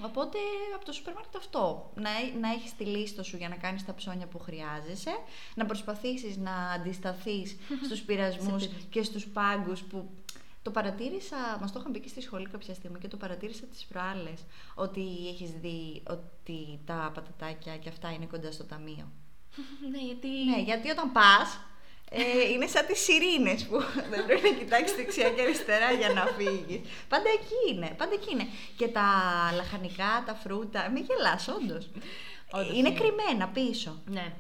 Οπότε 0.06 0.38
από 0.76 0.86
το 0.86 0.92
σούπερ 0.92 1.14
μάρκετ 1.14 1.36
αυτό. 1.36 1.92
Να, 1.96 2.10
έ- 2.10 2.40
να 2.42 2.50
έχεις 2.52 2.76
τη 2.76 2.84
λίστα 2.86 3.24
σου 3.24 3.38
για 3.38 3.50
να 3.50 3.56
κάνεις 3.56 3.86
τα 3.86 3.94
ψώνια 3.96 4.28
που 4.28 4.40
χρειάζεσαι. 4.40 5.12
Να 5.56 5.66
προσπαθήσεις 5.66 6.38
να 6.38 6.52
αντισταθείς 6.76 7.58
στους 7.86 8.02
πειρασμούς 8.02 8.62
Σε 8.62 8.68
πειρασμούς. 8.68 8.88
και 8.90 9.04
στους 9.04 9.28
πάγκους 9.28 9.82
που 9.82 10.10
το 10.62 10.72
παρατήρησα, 10.72 11.58
μας 11.62 11.72
το 11.72 11.80
είχαν 11.80 11.92
πει 11.92 12.00
και 12.00 12.08
στη 12.08 12.22
σχολή 12.22 12.48
κάποια 12.50 12.74
στιγμή 12.74 13.00
και 13.00 13.08
το 13.08 13.18
παρατήρησα 13.18 13.66
τις 13.66 13.86
προάλλες 13.86 14.46
ότι 14.76 15.02
έχεις 15.30 15.52
δει 15.52 16.04
ότι 16.08 16.80
τα 16.86 17.12
πατατάκια 17.14 17.78
και 17.78 17.90
αυτά 17.90 18.12
είναι 18.12 18.26
κοντά 18.26 18.52
στο 18.52 18.64
ταμείο. 18.64 19.12
ναι, 19.92 20.00
γιατί... 20.06 20.28
Ναι, 20.28 20.62
γιατί 20.62 20.90
όταν 20.90 21.12
πας 21.12 21.60
ε, 22.10 22.50
είναι 22.54 22.68
σαν 22.68 22.86
τις 22.86 23.00
σιρήνες 23.00 23.66
που 23.66 23.78
δεν 24.12 24.26
πρέπει 24.26 24.50
να 24.50 24.58
κοιτάξεις 24.58 24.96
δεξιά 24.96 25.30
και 25.30 25.42
αριστερά 25.42 25.92
για 25.92 26.10
να 26.10 26.26
φύγεις. 26.26 26.82
Πάντα 27.08 27.30
εκεί 27.30 27.74
είναι, 27.76 27.94
πάντα 27.98 28.14
εκεί 28.14 28.32
είναι. 28.32 28.48
Και 28.78 28.88
τα 28.88 29.08
λαχανικά, 29.56 30.24
τα 30.26 30.36
φρούτα, 30.36 30.90
μην 30.90 31.04
γελάς 31.04 31.48
όντως. 31.48 31.90
Όντως 32.52 32.78
είναι 32.78 32.90
είναι. 32.90 33.00
κρυμμένα 33.00 33.48
πίσω. 33.48 34.02
Ναι. 34.06 34.34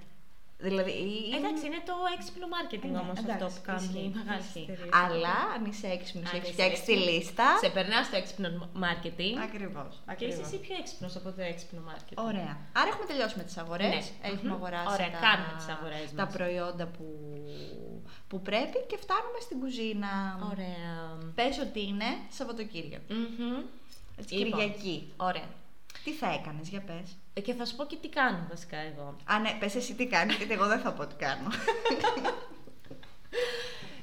Δηλαδή, 0.67 0.91
Εντάξει, 1.37 1.63
είναι 1.69 1.81
το 1.89 1.95
έξυπνο 2.15 2.45
marketing 2.55 2.89
Ναι, 2.95 3.01
όμως 3.05 3.17
αυτό 3.23 3.31
εντάξει, 3.37 3.55
που 3.57 3.65
κάνουν 3.69 3.83
ισχύει, 3.89 4.05
οι 4.07 4.13
μεγάλε 4.19 4.41
ισχύει. 4.47 4.65
εταιρείε. 4.69 4.91
Αλλά 5.03 5.35
αν 5.55 5.61
είσαι 5.69 5.87
έξυπνος, 5.97 6.27
Αν 6.29 6.35
έχεις 6.37 6.49
είσαι 6.49 6.55
φτιάξει 6.57 6.81
τη 6.85 6.91
έξυπνος, 6.93 7.13
λίστα. 7.15 7.47
Σε 7.65 7.69
περνάς 7.77 8.03
στο 8.09 8.15
έξυπνο 8.21 8.47
marketing. 8.85 9.35
Ακριβώς, 9.49 9.91
Και 10.19 10.25
είσαι 10.29 10.41
εσύ 10.47 10.57
πιο 10.65 10.75
έξυπνος 10.81 11.13
από 11.19 11.29
το 11.37 11.41
έξυπνο 11.51 11.81
marketing. 11.89 12.19
Ωραία. 12.29 12.53
Άρα 12.79 12.87
έχουμε 12.91 13.05
τελειώσει 13.11 13.35
με 13.41 13.45
τις 13.47 13.57
αγορές. 13.63 14.03
Ναι. 14.05 14.27
Έχουμε 14.31 14.49
Μμμ. 14.51 14.57
αγοράσει 14.59 14.93
Ωραία, 14.97 15.11
τα, 15.15 15.19
κάνουμε 15.27 15.53
τις 15.59 15.67
αγορές 15.75 16.05
τα 16.19 16.23
μας. 16.25 16.33
προϊόντα 16.35 16.85
που, 16.95 17.05
που 18.29 18.37
πρέπει 18.49 18.77
και 18.89 18.97
φτάνουμε 19.03 19.39
στην 19.45 19.57
κουζίνα. 19.63 20.11
Ωραία. 20.51 20.93
Πες 21.37 21.53
ότι 21.67 21.81
είναι 21.89 22.09
Σαββατοκύριακο. 22.37 23.03
Μμμ. 23.19 23.59
Έτσι, 24.19 24.33
Λοιπόν, 24.33 24.59
Κυριακή. 24.59 24.97
Ωραία. 25.29 25.49
Τι 26.03 26.11
θα 26.11 26.33
έκανες, 26.33 26.69
για 26.69 26.81
πες. 26.81 27.17
Ε, 27.33 27.41
Και 27.41 27.53
θα 27.53 27.65
σου 27.65 27.75
πω 27.75 27.85
και 27.85 27.97
τι 28.01 28.09
κάνω 28.09 28.45
βασικά 28.49 28.77
εγώ. 28.77 29.15
Α, 29.25 29.39
ναι, 29.39 29.57
πες 29.59 29.75
εσύ 29.75 29.93
τι 29.95 30.07
κάνεις, 30.07 30.35
γιατί 30.35 30.53
εγώ 30.53 30.67
δεν 30.67 30.79
θα 30.79 30.91
πω 30.93 31.05
τι 31.07 31.15
κάνω. 31.15 31.47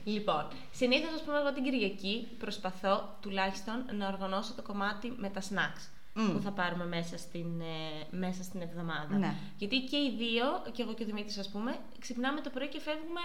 Λοιπόν, 0.04 0.46
συνήθως, 0.72 1.12
ας 1.14 1.22
πούμε, 1.22 1.38
εγώ 1.38 1.52
την 1.52 1.62
Κυριακή 1.64 2.28
προσπαθώ 2.38 3.16
τουλάχιστον 3.20 3.84
να 3.98 4.08
οργανώσω 4.08 4.52
το 4.54 4.62
κομμάτι 4.62 5.14
με 5.16 5.28
τα 5.28 5.40
snacks 5.40 5.88
Μμ. 6.14 6.32
που 6.32 6.40
θα 6.42 6.50
πάρουμε 6.50 6.86
μέσα 6.86 7.18
στην, 7.18 7.60
ε, 7.60 8.06
μέσα 8.16 8.42
στην 8.42 8.60
εβδομάδα. 8.60 9.16
Ναι. 9.18 9.34
Γιατί 9.58 9.78
και 9.80 9.96
οι 9.96 10.14
δύο, 10.18 10.44
και 10.72 10.82
εγώ 10.82 10.94
και 10.94 11.02
ο 11.02 11.06
Δημήτρης, 11.06 11.38
ας 11.38 11.48
πούμε, 11.48 11.78
ξυπνάμε 11.98 12.40
το 12.40 12.50
πρωί 12.50 12.68
και 12.68 12.80
φεύγουμε 12.80 13.20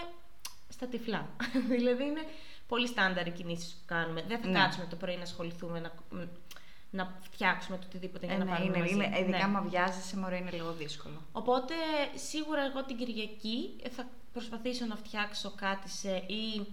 στα 0.68 0.86
τυφλά. 0.86 1.28
δηλαδή 1.74 2.04
είναι 2.04 2.22
πολύ 2.68 2.86
στάνταρ 2.86 3.26
οι 3.26 3.30
κινήσεις 3.30 3.72
που 3.72 3.82
κάνουμε. 3.86 4.24
Δεν 4.28 4.38
θα 4.40 4.48
Ναι. 4.48 4.58
κάτσουμε 4.58 4.86
το 4.90 4.96
πρωί 4.96 5.16
να 5.16 5.22
ασχοληθούμε 5.22 5.80
να, 5.80 5.92
να 6.94 7.14
φτιάξουμε 7.20 7.76
το 7.76 7.84
οτιδήποτε 7.86 8.26
για 8.26 8.34
Ε, 8.34 8.38
να 8.38 8.44
ναι, 8.44 8.50
πάρουμε 8.50 8.68
είναι, 8.68 8.78
μαζί. 8.78 8.92
είναι, 8.94 9.18
ειδικά 9.18 9.36
Ναι. 9.36 9.42
άμα 9.42 9.60
βιάζεσαι, 9.60 10.16
μωρέ, 10.16 10.36
είναι 10.36 10.50
λίγο 10.50 10.72
δύσκολο. 10.72 11.14
Οπότε 11.32 11.74
σίγουρα 12.14 12.62
εγώ 12.64 12.84
την 12.84 12.96
Κυριακή 12.96 13.76
θα 13.90 14.06
προσπαθήσω 14.32 14.86
να 14.86 14.96
φτιάξω 14.96 15.52
κάτι 15.56 15.88
σε 15.88 16.10
ή 16.16 16.66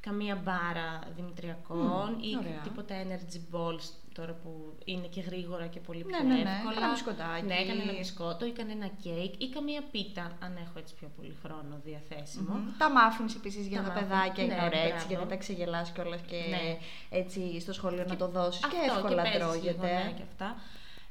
καμία 0.00 0.34
μπάρα 0.36 1.00
δημητριακών 1.16 2.10
Μμμ, 2.12 2.18
ή 2.20 2.36
ωραία. 2.38 2.60
τίποτα 2.60 2.94
energy 3.04 3.54
balls 3.54 3.86
τώρα 4.14 4.32
που 4.32 4.78
είναι 4.84 5.06
και 5.06 5.20
γρήγορα 5.20 5.66
και 5.66 5.80
πολύ 5.80 6.04
Ναι, 6.04 6.16
πιο 6.16 6.22
ναι, 6.28 6.34
ναι. 6.34 6.50
εύκολα. 6.56 6.74
Κάνα 6.74 6.90
μπισκοτάκι. 6.92 7.46
Ναι, 7.46 7.64
κανένα 7.64 7.92
μπισκότο 7.92 8.46
ή 8.46 8.50
κανένα 8.52 8.86
κέικ 9.02 9.42
ή 9.42 9.48
καμία 9.48 9.82
πίτα 9.90 10.36
αν 10.42 10.56
έχω 10.56 10.78
έτσι 10.78 10.94
πιο 10.94 11.08
πολύ 11.16 11.34
χρόνο 11.42 11.80
διαθέσιμο. 11.84 12.54
Μμμ. 12.54 12.68
Τα 12.78 12.88
muffins 12.96 13.34
επίσης 13.36 13.66
για 13.66 13.82
Τα 13.82 13.88
τα, 13.88 13.92
muffins, 13.94 13.98
παιδάκια 14.00 14.44
είναι 14.44 14.54
ναι, 14.54 14.64
ωραία 14.64 14.80
έτσι, 14.82 14.94
μπράβο. 14.94 15.08
γιατί 15.08 15.28
τα 15.28 15.36
ξεγελάς 15.36 15.90
κιόλας 15.90 16.20
και 16.20 16.36
Ναι. 16.50 16.76
έτσι 17.18 17.60
στο 17.60 17.72
σχολείο 17.72 18.04
να 18.08 18.16
το 18.16 18.28
δώσεις 18.28 18.60
και 18.66 18.76
Αυτό, 18.90 18.94
εύκολα 18.96 19.22
παίζεις 19.22 19.38
τρώγεται. 19.40 19.70
λίγο, 19.70 19.82
ναι, 20.04 20.12
και 20.16 20.22
αυτά. 20.30 20.56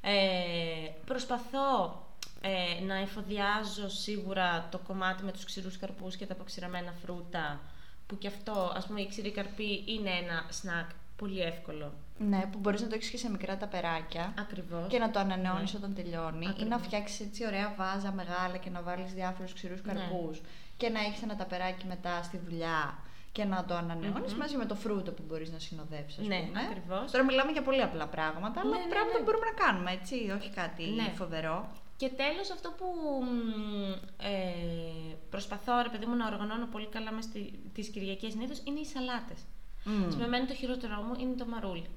Ε, 0.02 0.90
προσπαθώ 1.06 2.04
ε, 2.42 2.84
να 2.84 2.96
εφοδιάζω 2.96 3.90
σίγουρα 3.90 4.68
το 4.72 4.78
κομμάτι 4.78 5.24
με 5.24 5.32
τους 5.32 5.44
ξηρούς 5.46 5.78
καρπούς 5.78 6.16
και 6.16 6.26
τα 6.26 6.34
αποξηραμένα 6.34 6.92
φρούτα 7.04 7.60
που 8.08 8.18
και 8.18 8.28
αυτό, 8.28 8.72
ας 8.76 8.86
πούμε 8.86 9.02
η 9.02 9.08
ξηρή 9.08 9.32
καρπή 9.32 9.84
είναι 9.88 10.10
ένα 10.10 10.46
σνακ 10.50 10.90
πολύ 11.22 11.42
εύκολο. 11.42 11.94
Ναι, 12.18 12.42
που 12.52 12.58
μπορείς 12.60 12.82
να 12.82 12.88
το 12.88 12.96
έχεις 12.96 13.10
και 13.10 13.18
σε 13.18 13.30
μικρά 13.30 13.58
ταπεράκια. 13.58 14.34
Ακριβώς. 14.40 14.88
Και 14.88 15.00
να 15.00 15.12
το 15.12 15.20
ανανεώνεις 15.20 15.74
Ναι. 15.74 15.80
όταν 15.80 15.94
τελειώνει. 15.96 16.44
Ή 16.46 16.48
να 16.48 16.50
Ακριβώς. 16.52 16.82
φτιάξεις 16.82 17.20
έτσι 17.20 17.46
ωραία 17.46 17.74
βάζα 17.78 18.12
μεγάλα 18.12 18.58
και 18.58 18.70
να 18.70 18.82
βάλεις 18.82 19.14
διάφορους 19.14 19.54
ξηρούς 19.54 19.82
Ναι. 19.84 19.94
καρπούς. 19.94 20.42
Και 20.78 20.90
να 20.90 21.00
έχεις 21.00 21.22
ένα 21.22 21.36
ταπεράκι 21.36 21.86
μετά 21.88 22.24
στη 22.24 22.38
δουλειά 22.48 22.98
και 23.32 23.44
να 23.46 23.66
το 23.66 23.74
ανανεωνει 23.76 24.34
μαζί 24.40 24.56
με 24.58 24.66
το 24.66 24.76
φρούτο 24.76 25.12
που 25.12 25.24
μπορείς 25.28 25.52
να 25.52 25.60
συνοδεύσεις. 25.60 26.28
Ναι, 26.28 26.40
πούμε. 26.46 26.60
ακριβώς. 26.62 27.12
Τώρα 27.12 27.24
μιλάμε 27.26 27.52
για 27.52 27.62
πολύ 27.62 27.82
απλά 27.82 28.08
πράγματα, 28.08 28.60
αλλά 28.62 28.70
Ναι, 28.78 28.84
ναι, 28.84 28.90
πράγματα 28.90 29.14
ναι. 29.14 29.18
που 29.20 29.24
μπορούμε 29.26 29.46
να 29.46 29.64
κάνουμε, 29.66 29.92
έτσι. 29.92 30.16
Όχι 30.38 30.50
κάτι 30.50 30.84
Ναι. 30.84 31.12
φοβερό. 31.16 31.70
Και 31.98 32.10
τέλος 32.10 32.52
αυτό 32.52 32.70
που 32.78 32.86
μ, 33.24 33.92
ε, 34.24 35.16
προσπαθώ 35.30 35.82
ρε 35.82 35.90
παιδί 35.90 36.06
μου 36.06 36.16
να 36.16 36.28
οργανώνω 36.28 36.66
πολύ 36.66 36.88
καλά 36.88 37.12
μέσα 37.12 37.28
στη, 37.30 37.60
τις 37.74 37.88
Κυριακές 37.90 38.32
συνήθως 38.32 38.62
είναι 38.64 38.80
οι 38.80 38.86
σαλάτες. 38.86 39.40
Μμμ. 39.84 40.08
Mm. 40.10 40.16
Με 40.16 40.24
εμένα 40.24 40.46
το 40.46 40.54
χειρότερό 40.54 41.02
μου 41.02 41.14
είναι 41.20 41.36
το 41.36 41.46
μαρούλι. 41.46 41.90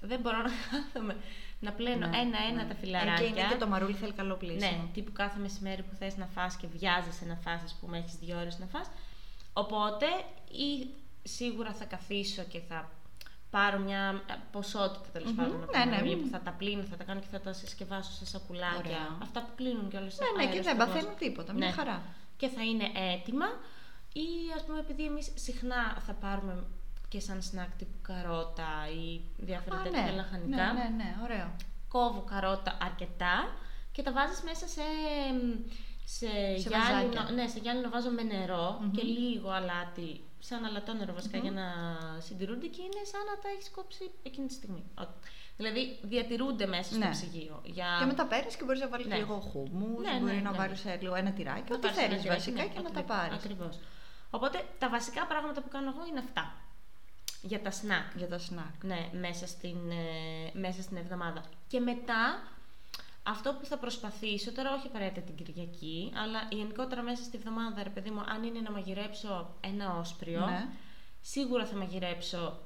Δεν 0.00 0.20
μπορώ 0.20 0.36
να 0.36 0.50
κάθομαι 0.70 1.16
να 1.60 1.72
πλένω 1.72 2.06
Ναι, 2.06 2.18
ένα-ένα 2.18 2.62
ναι. 2.62 2.64
τα 2.64 2.74
Ε, 2.74 2.80
φιλαράκια. 2.80 3.14
Και 3.16 3.24
είναι 3.24 3.48
και 3.48 3.56
το 3.56 3.66
μαρούλι 3.66 3.94
θέλει 3.94 4.12
καλό 4.12 4.34
πλήσιμο. 4.34 4.70
Ναι, 4.70 4.88
τύπου 4.92 5.12
κάθε 5.12 5.38
μεσημέρι 5.38 5.82
που 5.82 5.94
θες 5.94 6.16
να 6.16 6.26
φας 6.26 6.56
και 6.56 6.66
βιάζεσαι 6.66 7.24
να 7.24 7.36
φας, 7.36 7.62
ας 7.64 7.76
πούμε, 7.80 7.98
έχεις 7.98 8.14
δύο 8.20 8.38
ώρες 8.38 8.58
να 8.58 8.66
φας. 8.66 8.90
Οπότε, 9.52 10.06
ή 10.50 10.86
σίγουρα 11.22 11.72
θα 11.72 11.84
καθίσω 11.84 12.42
και 12.42 12.60
θα 12.68 12.90
πάρω 13.50 13.78
μια 13.78 14.22
ε, 14.30 14.34
ποσότητα 14.52 15.08
τέλος 15.12 15.28
Μμμ, 15.30 15.36
πάντων 15.36 15.62
από 15.62 15.72
ναι, 15.72 15.78
τα 15.78 15.84
ναι, 15.84 15.90
μαρούλια 15.90 16.16
μμ. 16.16 16.20
που 16.20 16.28
θα 16.28 16.40
τα 16.40 16.50
πλύνω, 16.50 16.82
θα 16.82 16.96
τα 16.96 17.04
κάνω 17.04 17.20
και 17.20 17.26
θα 17.30 17.40
τα 17.40 17.52
συσκευάσω 17.52 18.12
σε 18.12 18.26
σακουλάκια. 18.26 18.78
Ωραία. 18.78 19.16
Αυτά 19.22 19.40
που 19.40 19.50
κλείνουν 19.56 19.88
κιόλας 19.90 20.18
Ναι, 20.18 20.26
ναι, 20.44 20.50
και 20.52 20.62
δεν 20.62 20.66
αεροστεγός. 20.66 20.94
παθαίνουν 20.94 21.16
τίποτα. 21.18 21.52
Μια 21.52 21.66
Ναι. 21.66 21.72
χαρά. 21.72 22.02
Και 22.36 22.48
θα 22.48 22.62
είναι 22.64 22.84
έτοιμα. 23.14 23.46
Ή 24.12 24.26
ας 24.56 24.64
πούμε 24.64 24.78
επειδή 24.78 25.04
εμείς 25.04 25.30
συχνά 25.34 25.96
θα 26.06 26.12
πάρουμε 26.12 26.64
και 27.10 27.20
σαν 27.20 27.42
σνακ 27.42 27.70
τύπου 27.78 27.98
καρότα 28.02 28.70
ή 29.00 29.20
διάφορα 29.36 29.76
Α, 29.76 29.82
τέτοια 29.82 30.02
ναι. 30.02 30.10
λαχανικά. 30.10 30.72
Ναι, 30.72 30.82
ναι, 30.82 30.88
ναι, 30.96 31.10
ωραίο. 31.24 31.48
Κόβω 31.88 32.20
καρότα 32.30 32.78
αρκετά 32.82 33.36
και 33.92 34.02
τα 34.02 34.12
βάζεις 34.12 34.42
μέσα 34.42 34.66
σε, 34.68 34.82
σε, 36.04 36.26
Σε 36.58 36.68
γυάλινο, 36.68 37.12
βαζάκια. 37.12 37.34
ναι, 37.34 37.46
σε 37.48 37.58
γυάλινο 37.58 37.88
βάζω 37.90 38.10
με 38.10 38.22
νερο 38.22 38.80
και 38.96 39.02
λίγο 39.02 39.50
αλάτι, 39.50 40.20
σαν 40.38 40.64
αλατό 40.64 40.92
νερό 40.92 41.12
βασικά, 41.14 41.38
για 41.38 41.50
να 41.50 41.66
συντηρούνται 42.26 42.66
και 42.66 42.82
είναι 42.82 43.02
σαν 43.12 43.20
να 43.30 43.34
τα 43.42 43.48
έχεις 43.54 43.70
κόψει 43.70 44.10
εκείνη 44.22 44.46
τη 44.46 44.52
στιγμή. 44.52 44.82
Ο- 45.00 45.14
Δηλαδή 45.56 45.98
διατηρούνται 46.02 46.66
μέσα 46.66 46.82
στο 46.94 46.98
Ναι. 46.98 47.10
ψυγείο. 47.10 47.60
Για... 47.64 47.86
Και 47.98 48.04
μετά 48.04 48.26
παίρνεις 48.26 48.56
και 48.56 48.64
μπορείς 48.64 48.80
να 48.80 48.88
βάλεις 48.88 49.06
Ναι. 49.06 49.16
λίγο 49.16 49.34
χούμους, 49.50 50.02
Ναι, 50.06 50.18
μπορεί 50.20 50.34
ναι, 50.34 50.40
να 50.40 50.50
ναι. 50.50 50.56
βάλεις 50.56 50.84
λίγο 51.00 51.14
ένα 51.14 51.32
τυράκι, 51.32 51.70
Να 51.70 51.74
ό,τι 51.76 51.82
πάρεις 51.86 51.98
ένα 51.98 52.06
θέλεις 52.08 52.22
τυράκι, 52.22 52.38
βασικά 52.40 52.62
ναι, 52.62 52.68
και 52.68 52.80
να 52.80 52.88
ακριβώς, 52.88 53.06
τα 53.08 53.14
πάρεις. 53.14 53.34
Ακριβώς. 53.44 53.78
Οπότε 54.30 54.58
τα 54.78 54.88
βασικά 54.88 55.26
πράγματα 55.26 55.60
που 55.62 55.68
κάνω 55.68 55.88
εγώ 55.94 56.06
είναι 56.10 56.18
αυτά. 56.26 56.44
Για 57.42 57.60
τα 57.62 57.70
σνακ. 57.70 58.16
Για 58.16 58.28
τα 58.28 58.38
σνακ. 58.38 58.84
Ναι, 58.84 59.10
μέσα 59.12 59.46
στην, 59.46 59.90
ε, 59.90 60.58
μέσα 60.58 60.82
στην 60.82 60.96
εβδομάδα. 60.96 61.42
Και 61.68 61.80
μετά, 61.80 62.42
αυτό 63.22 63.54
που 63.54 63.64
θα 63.64 63.78
προσπαθήσω, 63.78 64.52
τώρα 64.52 64.74
όχι 64.74 64.86
απαραίτητα 64.86 65.20
την 65.20 65.34
Κυριακή, 65.34 66.12
αλλά 66.16 66.48
γενικότερα 66.50 67.02
μέσα 67.02 67.22
στη 67.22 67.36
εβδομάδα, 67.36 67.82
ρε 67.82 67.88
παιδί 67.90 68.10
μου, 68.10 68.20
αν 68.20 68.42
είναι 68.42 68.60
να 68.60 68.70
μαγειρέψω 68.70 69.54
ένα 69.60 69.96
όσπριο, 69.96 70.46
Ναι. 70.46 70.68
σίγουρα 71.20 71.66
θα 71.66 71.76
μαγειρέψω 71.76 72.58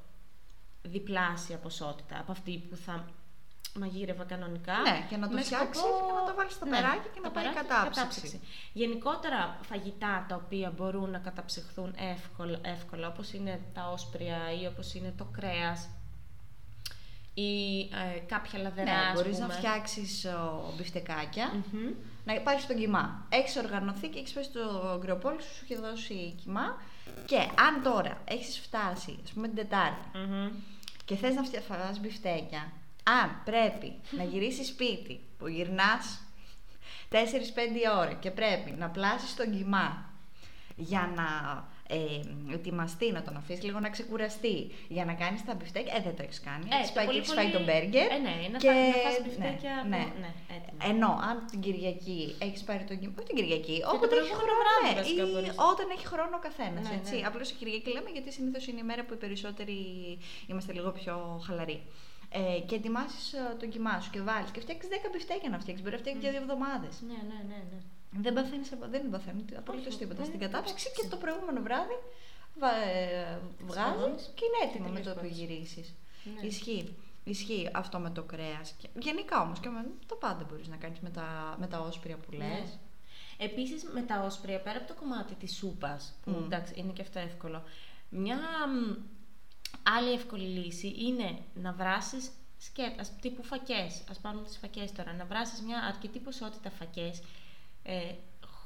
διπλάσια 0.83 1.59
ποσότητα 1.59 2.19
από 2.21 2.33
αυτή 2.33 2.59
που 2.71 2.77
θα 2.77 3.09
μαγείρευα 3.81 4.25
κανονικά. 4.25 4.73
Ναι, 4.81 5.07
και 5.09 5.17
να 5.17 5.29
το 5.29 5.35
με 5.35 5.43
φτιάξεις 5.43 5.77
σκοπό- 5.83 6.07
και 6.07 6.13
να 6.21 6.27
το 6.27 6.35
βάλεις 6.37 6.53
στο 6.53 6.67
περάκι 6.67 7.09
και 7.15 7.21
να 7.23 7.29
το 7.29 7.31
πάει 7.31 7.45
περάκι, 7.45 7.67
κατάψυξη. 7.69 8.41
Γενικότερα 8.73 9.59
φαγητά 9.63 10.25
τα 10.29 10.35
οποία 10.45 10.71
μπορούν 10.77 11.11
να 11.11 11.19
καταψυχθούν 11.19 11.95
εύκολα, 12.15 12.59
εύκολα 12.63 13.09
όπως 13.09 13.33
είναι 13.33 13.61
τα 13.75 13.89
όσπρια 13.91 14.39
ή 14.63 14.67
όπως 14.67 14.95
είναι 14.95 15.15
το 15.19 15.25
κρέας 15.25 15.89
ή 17.35 17.81
ε, 17.81 18.19
κάποια 18.27 18.59
λαδερά, 18.59 18.93
Ναι, 18.93 19.07
ας 19.07 19.13
μπορείς 19.15 19.39
να 19.39 19.47
πούμε. 19.47 19.59
φτιάξεις 19.59 20.27
μπιφτεκάκια, 20.77 21.53
Μμμ. 21.73 21.91
να 22.25 22.41
πάρεις 22.41 22.67
τον 22.67 22.77
κιμά. 22.77 23.27
Έχεις 23.29 23.57
οργανωθεί 23.57 24.09
και 24.09 24.19
έχεις 24.19 24.33
πάει 24.33 24.51
στον 24.51 24.99
κρεοπώλη 25.03 25.43
σου, 25.43 25.55
σου 25.55 25.65
έχει 25.65 25.81
δώσει 25.81 26.35
κιμά. 26.43 26.77
Και 27.27 27.37
αν 27.37 27.83
τώρα 27.83 28.21
έχεις 28.25 28.59
φτάσει, 28.59 29.19
ας 29.25 29.31
πούμε 29.31 29.47
την 29.47 29.57
Τετάρτη, 29.57 30.19
Μμμ. 30.19 30.49
και 31.05 31.17
θες 31.17 31.35
να 31.35 31.43
φτιάχνεις 31.43 32.01
μπιφτέκια, 32.01 32.73
αν 33.05 33.41
πρέπει 33.45 33.93
να 34.11 34.25
γυρίσεις 34.25 34.67
σπίτι 34.69 35.21
που 35.39 35.47
γυρνάς 35.49 36.19
4-5 37.11 37.17
ώρες 37.99 38.17
και 38.21 38.31
πρέπει 38.31 38.71
να 38.71 38.89
πλάσεις 38.89 39.35
τον 39.35 39.57
κοιμά 39.57 40.11
για 40.77 41.13
να 41.17 41.29
ε, 41.89 42.21
ετοιμαστεί, 42.55 43.13
να 43.13 43.23
τον 43.23 43.37
αφήσεις 43.37 43.65
λίγο 43.65 43.81
να 43.81 43.89
ξεκουραστεί, 43.89 44.71
για 44.89 45.05
να 45.05 45.13
κάνεις 45.15 45.45
τα 45.45 45.55
μπιφτέκια, 45.55 45.95
ε, 45.97 46.01
δεν 46.03 46.17
το 46.17 46.23
έχεις 46.23 46.41
κάνει. 46.41 46.65
Ε, 46.73 46.77
έχεις 46.77 46.89
το 46.89 46.95
πάει 46.95 47.05
και 47.05 47.11
πολύ 47.11 47.19
έχεις 47.23 47.33
φάει 47.33 47.45
πολύ- 47.45 47.57
τον 47.57 47.65
μπέργκερ. 47.65 48.07
Ε, 48.13 48.19
ναι, 48.27 48.35
να 48.53 48.59
και... 48.59 48.69
φά- 48.69 48.87
να 48.97 49.03
φας 49.07 49.17
μπιφτέκια 49.25 49.75
ναι, 49.75 49.81
από- 49.81 49.89
ναι. 49.89 50.03
ναι, 50.23 50.31
έτοιμα. 50.57 50.81
Ενώ 50.93 51.11
αν 51.31 51.37
την 51.51 51.61
Κυριακή 51.65 52.21
έχεις 52.47 52.63
πάρει 52.69 52.85
τον 52.91 52.97
κοιμά, 53.01 53.13
όχι 53.19 53.27
την 53.31 53.37
Κυριακή, 53.39 53.77
το 53.83 53.89
όποτε 53.95 54.15
έχει 54.15 54.15
προηγούμενο 54.15 54.53
χρόνο, 54.55 54.61
βράδυ 54.63 54.85
ναι, 54.89 55.01
βασικά 55.01 55.23
ή 55.27 55.31
μπορείς. 55.33 55.53
όταν 55.73 55.87
έχει 55.97 56.07
χρόνο 56.13 56.35
ο 56.41 56.43
καθένας. 56.49 56.85
Ναι, 56.89 56.95
έτσι. 57.01 57.15
ναι. 57.21 57.27
Απλώς 57.29 57.47
η 57.53 57.55
Κυριακή 57.61 57.89
λέμε 57.97 58.11
γιατί 58.17 58.29
συνήθως 58.37 58.65
είναι 58.69 58.81
η 58.85 58.87
μέρα 58.91 59.03
που 59.07 59.13
οι 59.17 59.21
περισσότεροι 59.25 59.79
είμαστε 60.51 60.73
λίγο 60.79 60.91
πιο 61.01 61.15
χαλαροί. 61.47 61.79
Ε, 62.37 62.61
και 62.67 62.75
ετοιμάσεις 62.75 63.35
τον 63.61 63.69
κοιμάς 63.69 64.05
σου 64.05 64.11
και 64.11 64.21
βάλεις 64.21 64.51
και 64.51 64.61
φτιάξεις 64.61 64.91
10 64.91 65.09
μπιφτέκια 65.13 65.49
να 65.51 65.59
φτιάξεις. 65.59 65.83
Μπορεί 65.85 65.95
να 65.97 66.01
φτιάξεις 66.03 66.23
για 66.23 66.33
δύο 66.33 66.41
εβδομάδες. 66.41 66.95
Ναι, 67.09 67.19
ναι, 67.31 67.39
ναι, 67.51 67.61
ναι. 67.71 67.79
Δεν 68.25 68.33
παθαίνεις 68.35 68.69
δεν 68.91 69.11
παθαίνεις 69.11 69.45
απολύτως 69.57 69.87
Όχι, 69.87 69.99
τίποτα 69.99 70.17
δεν 70.17 70.27
στην 70.27 70.37
είναι 70.41 70.47
κατάψυξη 70.47 70.87
υπόψη. 70.87 71.03
και 71.03 71.09
το 71.15 71.17
προηγούμενο 71.23 71.61
βράδυ 71.67 71.97
βγάζεις 73.69 73.91
Σκοτώνεις 73.93 74.25
και 74.37 74.45
είναι 74.47 74.59
έτοιμο 74.71 74.87
και 74.87 74.93
με 74.93 75.01
το 75.01 75.05
τελείως 75.05 75.15
που 75.15 75.21
πρώτης. 75.21 75.39
γυρίσει. 75.39 75.83
Ναι. 76.35 76.47
Ισχύει. 76.47 76.95
Ισχύει 77.25 77.69
αυτό 77.73 77.99
με 77.99 78.11
το 78.11 78.23
κρέας. 78.23 78.75
Γενικά 78.99 79.41
όμως 79.41 79.59
και 79.61 79.69
με 79.69 79.87
το 80.07 80.15
πάντα 80.15 80.45
μπορείς 80.49 80.69
να 80.69 80.77
κάνεις 80.77 80.99
με 81.01 81.11
τα, 81.11 81.57
με 81.61 81.67
τα 81.67 81.79
όσπρια 81.81 82.17
που 82.17 82.33
λες. 82.33 82.49
Ναι. 82.49 82.79
Επίσης 83.47 83.85
με 83.95 84.03
τα 84.03 84.23
όσπρια, 84.25 84.61
πέρα 84.61 84.79
από 84.79 84.87
το 84.87 84.95
κομμάτι 84.95 85.35
της 85.35 85.57
σούπας, 85.57 86.15
που 86.25 86.31
Μμ. 86.31 86.45
εντάξει 86.45 86.73
είναι 86.77 86.93
και 86.93 87.03
αυτό 87.03 87.19
εύκολο, 87.19 87.63
μια 88.09 88.37
μ, 88.37 88.95
άλλη 89.83 90.13
εύκολη 90.13 90.47
λύση 90.47 90.95
είναι 90.99 91.39
να 91.55 91.73
βράσεις 91.73 92.31
σκέτας, 92.59 93.13
τύπου 93.21 93.43
φακές, 93.43 94.03
ας 94.11 94.19
πάρουμε 94.19 94.43
τις 94.45 94.57
φακές 94.59 94.93
τώρα, 94.93 95.13
να 95.13 95.25
βράσεις 95.25 95.61
μια 95.61 95.79
αρκετή 95.79 96.19
ποσότητα 96.19 96.71
φακές, 96.71 97.23
ε, 97.83 98.13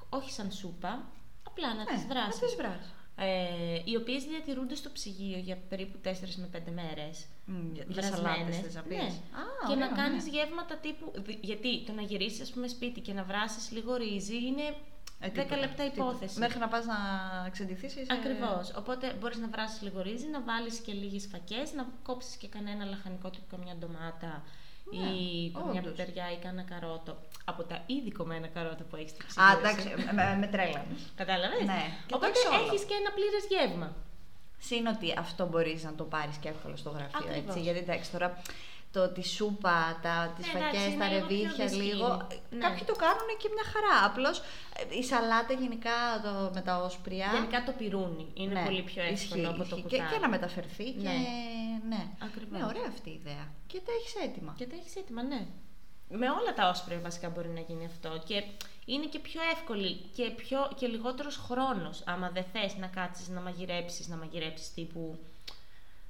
όχι 0.08 0.30
σαν 0.30 0.52
σούπα, 0.52 1.04
απλά 1.42 1.74
να 1.74 1.84
τις 1.84 1.96
Ναι, 1.96 2.02
να 2.02 2.08
βράσεις. 2.08 2.40
τις 2.40 2.54
βράσεις. 2.54 2.92
Ε, 3.20 3.82
οι 3.84 3.96
οποίες 3.96 4.24
διατηρούνται 4.24 4.74
στο 4.74 4.90
ψυγείο 4.90 5.38
για 5.38 5.56
περίπου 5.68 5.98
4 5.98 6.36
με 6.36 6.46
5 6.46 6.70
μέρες. 6.70 7.26
Μμ, 7.44 7.72
για- 7.74 7.84
για 7.88 8.02
βρασμένες. 8.02 8.36
σαλάτες 8.36 8.56
θες 8.58 8.74
να 8.74 8.82
πεις. 8.82 8.96
Ναι. 8.96 9.04
Α, 9.04 9.68
και 9.68 9.74
να 9.74 9.84
ωραίο, 9.84 9.96
κάνεις 9.96 10.24
ναι. 10.24 10.30
γεύματα 10.30 10.76
τύπου. 10.76 11.12
δι- 11.14 11.44
Γιατί 11.44 11.84
το 11.84 11.92
να 11.92 12.02
γυρίσεις 12.02 12.40
ας 12.40 12.50
πούμε 12.50 12.68
σπίτι 12.68 13.00
και 13.00 13.12
να 13.12 13.24
βράσεις 13.24 13.70
λίγο 13.70 13.96
ρύζι 13.96 14.36
είναι 14.46 14.74
Ε, 15.20 15.28
10 15.28 15.32
τίποτα, 15.32 15.56
λεπτά 15.56 15.82
τίποτα. 15.90 16.08
υπόθεση. 16.10 16.38
Μέχρι 16.38 16.58
να 16.58 16.68
πας 16.68 16.84
να 16.86 16.94
ξεντηθείς 17.50 17.92
είσαι... 17.96 18.12
Ακριβώς. 18.18 18.72
Οπότε 18.76 19.12
μπορείς 19.20 19.38
να 19.38 19.48
βράσεις 19.48 19.82
λίγο 19.82 20.02
ρύζι, 20.02 20.26
να 20.26 20.40
βάλεις 20.42 20.78
και 20.78 20.92
λίγες 20.92 21.28
φακές, 21.32 21.72
να 21.72 21.86
κόψεις 22.02 22.36
και 22.36 22.48
κανένα 22.48 22.84
λαχανικό 22.84 23.30
τύπου 23.30 23.46
καμιά 23.56 23.74
ντομάτα 23.78 24.42
ή 24.90 24.98
Ναι, 24.98 25.60
καμιά 25.60 25.80
όντως. 25.80 25.92
πιπεριά 25.96 26.26
ή 26.32 26.36
κανένα 26.44 26.62
καρότο. 26.72 27.16
Από 27.44 27.62
τα 27.62 27.82
ήδη 27.86 28.10
κομμένα 28.12 28.46
καρότα 28.46 28.84
που 28.84 28.96
έχεις 28.96 29.10
στην 29.10 29.24
Α, 29.24 29.26
ψυγείο. 29.28 29.58
εντάξει, 29.58 29.88
με, 30.06 30.12
με, 30.12 30.36
με 30.40 30.46
τρέλανες. 30.46 31.00
Κατάλαβες; 31.20 31.60
Ναι, 31.72 31.82
και 32.06 32.12
το 32.12 32.16
Οπότε 32.16 32.32
έχεις 32.32 32.44
όλο. 32.46 32.66
έχεις 32.66 32.82
και 32.88 32.94
ένα 33.00 33.10
πλήρες 33.16 33.44
γεύμα. 33.52 33.88
Συν 34.58 34.86
ότι 34.86 35.14
αυτό 35.18 35.46
μπορείς 35.46 35.84
να 35.84 35.94
το 35.94 36.04
πάρεις 36.04 36.36
και 36.36 36.48
εύκολα 36.48 36.76
στο 36.76 36.90
γραφείο, 36.90 37.18
Ακριβώς. 37.18 37.44
έτσι. 37.46 37.60
Γιατί 37.60 37.78
εντάξει, 37.78 38.10
τώρα 38.10 38.28
το, 38.92 39.08
τη 39.08 39.22
σούπα, 39.28 39.98
τα, 40.02 40.32
τις 40.36 40.46
Ναι, 40.52 40.58
εντάξει, 40.58 40.78
φακές, 40.78 40.92
είναι 40.92 41.04
τα 41.04 41.08
λίγο 41.08 41.26
πιο 41.26 41.36
ρεβίθια 41.36 41.64
δυσκίνη. 41.66 41.84
λίγο. 41.92 42.08
Ναι. 42.50 42.58
Κάποιοι 42.64 42.84
το 42.90 42.94
κάνουν 43.04 43.28
και 43.40 43.48
μια 43.54 43.66
χαρά. 43.72 43.96
Απλώς 44.10 44.36
ε, 44.92 44.98
η 45.00 45.02
σαλάτα 45.10 45.52
γενικά 45.62 45.96
το, 46.24 46.50
με 46.54 46.60
τα 46.60 46.74
όσπρια. 46.82 47.28
Γενικά 47.34 47.58
το 47.64 47.72
πυρούνι 47.78 48.26
είναι 48.34 48.52
ναι, 48.54 48.64
πολύ 48.64 48.82
πιο 48.82 49.02
εύκολο 49.02 49.40
ισχύει, 49.40 49.46
από 49.46 49.56
το 49.56 49.62
ισχύει. 49.64 49.82
κουτάλι. 49.82 50.02
Και, 50.02 50.14
και 50.14 50.18
να 50.24 50.28
μεταφερθεί 50.28 50.84
και. 51.02 51.08
Ναι. 51.08 51.18
Ναι, 51.88 52.02
Ακριβώς. 52.28 52.58
ναι 52.58 52.64
ωραία 52.66 52.88
αυτή 52.94 53.08
η 53.10 53.20
ιδέα. 53.22 53.44
Και 53.66 53.78
τα 53.86 53.92
έχεις 53.98 54.14
έτοιμα. 54.26 54.54
Και 54.58 54.66
τα 54.66 54.76
έχεις 54.80 54.96
έτοιμα, 54.96 55.22
ναι. 55.22 55.46
Με 56.10 56.26
όλα 56.30 56.52
τα 56.54 56.68
όσπρια 56.68 57.00
βασικά 57.00 57.28
μπορεί 57.28 57.48
να 57.48 57.60
γίνει 57.60 57.84
αυτό. 57.84 58.22
Και 58.28 58.42
είναι 58.84 59.06
και 59.06 59.18
πιο 59.18 59.40
εύκολη 59.52 59.94
και, 60.16 60.30
πιο, 60.30 60.70
και 60.76 60.86
λιγότερος 60.86 61.36
χρόνος. 61.36 62.02
Άμα 62.06 62.30
δεν 62.30 62.44
θες 62.52 62.76
να 62.76 62.86
κάτσεις 62.86 63.28
να 63.28 63.40
μαγειρέψεις, 63.40 64.08
να 64.08 64.16
μαγειρέψεις 64.16 64.74
τύπου 64.74 65.18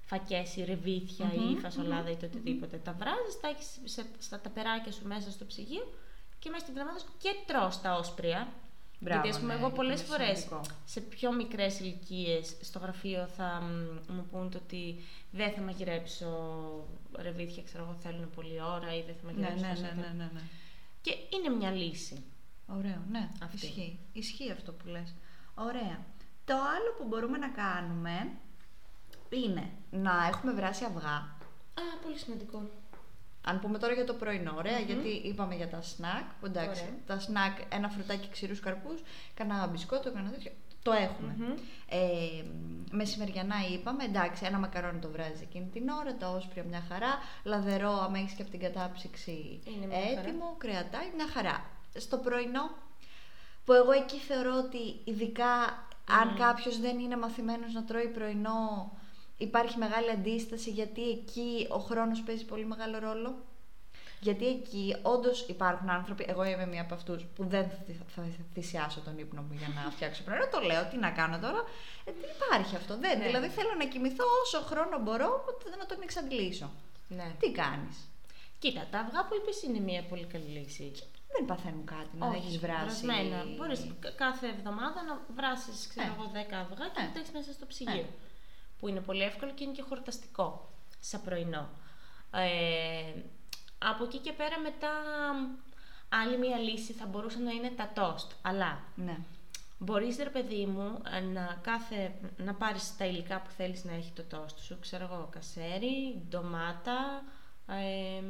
φακές 0.09 0.57
ή 0.57 0.65
ρεβιθια 0.65 1.33
ή 1.35 1.57
φασολάδα 1.61 2.11
ή 2.11 2.17
το 2.17 2.27
οτιδήποτε. 2.27 2.77
Τα 2.77 2.93
βράζεις, 2.93 3.41
τα 3.41 3.49
έχεις 3.49 3.79
σε, 3.85 4.07
στα 4.19 4.41
ταπεράκια 4.41 4.93
σου 4.93 5.07
μέσα 5.07 5.31
στο 5.31 5.45
ψυγείο 5.45 5.95
και 6.39 6.51
μέσα 6.51 6.65
στην 6.65 6.77
εβδομάδα 6.77 6.99
σου 7.01 7.07
και 7.19 7.29
τρως 7.47 7.81
τα 7.81 7.95
όσπρια. 7.97 8.49
Μπράβο, 9.01 9.21
Γιατί, 9.21 9.29
ας 9.37 9.41
πούμε, 9.41 9.53
ναι, 9.53 9.59
εγώ 9.59 9.69
είναι 9.69 9.77
πολλές 9.77 10.03
πολύ 10.03 10.13
φορές 10.13 10.39
σημαντικό. 10.39 10.75
σε 10.85 11.01
πιο 11.01 11.33
μικρές 11.33 11.81
ηλικίες 11.81 12.57
στο 12.61 12.79
γραφείο 12.79 13.27
θα 13.37 13.61
μ, 13.63 14.13
μου 14.15 14.27
πούν 14.31 14.51
το 14.51 14.59
ότι 14.65 15.05
δεν 15.31 15.53
θα 15.53 15.61
μαγειρέψω 15.61 16.29
ρεβίθια, 17.19 17.63
ξέρω 17.63 17.83
εγώ, 17.85 17.97
θέλουν 18.03 18.31
πολλή 18.35 18.61
ώρα 18.63 18.95
ή 18.97 19.03
δεν 19.07 19.15
θα 19.23 19.27
Ναι, 19.27 19.33
μαγειρέψω. 19.33 19.63
ναι, 19.65 19.71
τόσο 19.71 19.83
ναι, 19.83 19.89
ώρα. 19.91 20.01
ναι, 20.01 20.25
ναι, 20.25 20.31
ναι. 20.35 20.41
Και 21.03 21.15
είναι 21.37 21.57
μια 21.57 21.71
λύση. 21.71 22.25
Ωραίο, 22.77 23.03
ναι. 23.11 23.29
Αυτή. 23.43 23.57
Ισχύει. 23.67 23.99
Ισχύει 24.13 24.51
αυτό 24.53 24.73
που 24.73 24.87
λες. 24.89 25.15
Ωραία. 25.55 26.05
Το 26.45 26.55
άλλο 26.55 26.91
που 26.99 27.05
μπορούμε 27.09 27.39
να 27.39 27.49
κάνουμε 27.49 28.31
είναι 29.31 29.71
να 29.91 30.27
έχουμε 30.29 30.53
βράσει 30.53 30.85
αυγά. 30.85 31.17
Α, 31.75 31.83
πολύ 32.03 32.19
σημαντικό. 32.19 32.63
Αν 33.45 33.61
πούμε 33.61 33.79
τώρα 33.79 33.93
για 33.93 34.05
το 34.07 34.15
πρωινό, 34.15 34.55
ωραία, 34.57 34.79
γιατί 34.79 35.09
είπαμε 35.09 35.55
για 35.55 35.69
τα 35.69 35.83
σνακ. 35.83 36.25
που 36.41 36.47
Εντάξει, 36.47 36.83
Ωραία. 36.83 36.95
τα 37.07 37.19
σνακ, 37.19 37.59
ένα 37.69 37.89
φρουτάκι 37.89 38.29
ξηρούς 38.29 38.61
καρπούς, 38.61 39.03
κανένα 39.35 39.67
μπισκότο, 39.67 40.13
κανένα 40.13 40.31
τέτοιο. 40.35 40.53
Το 40.83 40.93
εχουμε 40.93 41.57
Ε, 41.89 41.99
μεσημεριανά 42.91 43.55
είπαμε, 43.73 44.05
εντάξει, 44.05 44.45
ένα 44.47 44.59
μακαρόνι 44.59 44.99
το 44.99 45.09
βράζει 45.11 45.43
εκείνη 45.43 45.67
την 45.73 45.89
ώρα, 45.89 46.15
τα 46.17 46.29
όσπρια 46.31 46.65
μια 46.65 46.83
χαρά, 46.89 47.19
λαδερό, 47.45 47.91
άμα 47.91 48.19
έχεις 48.19 48.33
και 48.33 48.43
από 48.43 48.51
την 48.51 48.61
κατάψυξη 48.61 49.61
Είναι 49.65 49.87
μια 49.87 49.97
χαρά. 50.09 50.21
έτοιμο, 50.21 50.55
κρεατάκι, 50.59 51.11
μια 51.17 51.29
χαρά. 51.29 51.65
Στο 51.97 52.17
πρωινό, 52.19 52.71
που 53.65 53.73
εγώ 53.73 53.91
εκεί 53.93 54.17
θεωρώ 54.17 54.57
ότι 54.57 55.01
ειδικά 55.05 55.55
αν 56.21 56.35
κάποιος 56.37 56.81
δεν 56.81 56.99
είναι 56.99 57.17
μαθημένος 57.17 57.73
να 57.73 57.85
τρώει 57.85 58.09
πρωινό, 58.09 58.93
υπάρχει 59.39 59.79
μεγάλη 59.79 60.11
αντίσταση 60.11 60.71
γιατί 60.71 61.11
εκεί 61.11 61.67
ο 61.71 61.79
χρόνος 61.79 62.23
παίζει 62.23 62.45
πολύ 62.45 62.65
μεγάλο 62.67 62.99
ρόλο. 62.99 63.45
Γιατί 64.21 64.47
εκεί 64.47 64.97
όντως 65.03 65.41
υπάρχουν 65.49 65.89
άνθρωποι, 65.91 66.25
εγώ 66.29 66.45
είμαι 66.45 66.67
μία 66.67 66.81
από 66.83 66.95
αυτούς 66.95 67.25
που 67.35 67.45
δεν 67.47 67.69
θα 67.69 67.77
θυ- 67.87 67.97
θα 68.15 68.23
θυσιάσω 68.55 69.01
τον 69.01 69.19
ύπνο 69.19 69.43
μου 69.43 69.53
για 69.59 69.69
να 69.69 69.91
φτιάξω 69.91 70.23
πρωινό. 70.23 70.47
Το 70.49 70.61
λέω, 70.61 70.85
τι 70.91 70.97
να 70.97 71.11
κάνω 71.11 71.39
τώρα. 71.39 71.61
Ε, 72.05 72.11
δεν 72.21 72.31
υπάρχει 72.37 72.77
αυτό. 72.77 72.97
Δεν. 72.99 73.19
Ναι. 73.19 73.25
Δηλαδή 73.27 73.49
θέλω 73.49 73.73
να 73.79 73.87
κοιμηθώ 73.87 74.25
όσο 74.45 74.59
χρόνο 74.61 74.99
μπορώ 74.99 75.29
οπότε 75.41 75.77
να 75.77 75.87
τον 75.87 75.99
εξαντλήσω. 76.03 76.71
Ναι. 77.09 77.29
Τι 77.41 77.51
κάνεις; 77.53 77.97
Κοίτα, 78.59 78.87
τα 78.91 78.99
αυγά 78.99 79.21
που 79.27 79.35
είπες 79.39 79.63
είναι 79.63 79.79
μια 79.79 80.03
πολύ 80.03 80.25
καλή 80.33 80.45
λύση. 80.59 80.93
Δεν 81.35 81.45
παθαίνουν 81.47 81.85
κάτι 81.85 82.17
να 82.19 82.27
Όχι, 82.27 82.37
έχεις 82.37 82.59
βράσει. 82.59 82.85
βρασμένα. 82.85 83.39
Μπορείς 83.57 83.81
κα- 84.01 84.11
κάθε 84.11 84.47
εβδομάδα 84.57 84.99
να 85.09 85.15
βράσεις, 85.37 85.87
ξέρω 85.91 86.07
Ναι. 86.07 86.13
εγώ, 86.17 86.25
10 86.39 86.57
αυγά 86.65 86.87
και 86.93 87.01
Ναι. 87.01 87.07
να 87.07 87.13
τα 87.13 87.19
έχεις 87.21 87.33
μέσα 87.39 87.53
στο 87.53 87.67
ψυγείο. 87.67 87.95
Ναι. 87.95 88.07
Που 88.79 88.89
είναι 88.89 89.01
πολύ 89.01 89.23
εύκολο 89.23 89.53
και 89.53 89.65
είναι 89.65 89.73
και 89.73 89.83
χορταστικό 89.89 90.71
σαν 91.01 91.23
πρωινό. 91.23 91.69
Ε, 92.31 93.21
από 93.79 94.05
εκεί 94.05 94.19
και 94.19 94.33
πέρα 94.33 94.59
μετά 94.61 94.91
άλλη 96.09 96.39
μια 96.39 96.57
λύση 96.59 96.93
θα 96.93 97.07
μπορούσε 97.07 97.39
να 97.39 97.51
είναι 97.51 97.71
τα 97.71 97.93
toast. 97.97 98.31
Αλλά 98.43 98.83
Ναι. 98.95 99.19
μπορείς 99.79 100.17
ρε 100.17 100.31
παιδί 100.31 100.67
μου 100.67 101.03
ε, 101.13 101.21
να, 101.21 101.59
κάθε, 101.63 102.15
να 102.37 102.55
πάρεις 102.55 102.97
τα 102.97 103.05
υλικά 103.07 103.41
που 103.41 103.51
θέλεις 103.51 103.85
να 103.85 103.93
έχει 103.93 104.13
το 104.13 104.25
toast 104.33 104.59
σου. 104.61 104.79
Ξέρω 104.81 105.05
εγώ, 105.05 105.29
κασέρι, 105.33 106.23
ντομάτα 106.29 107.23
ε, 107.67 108.23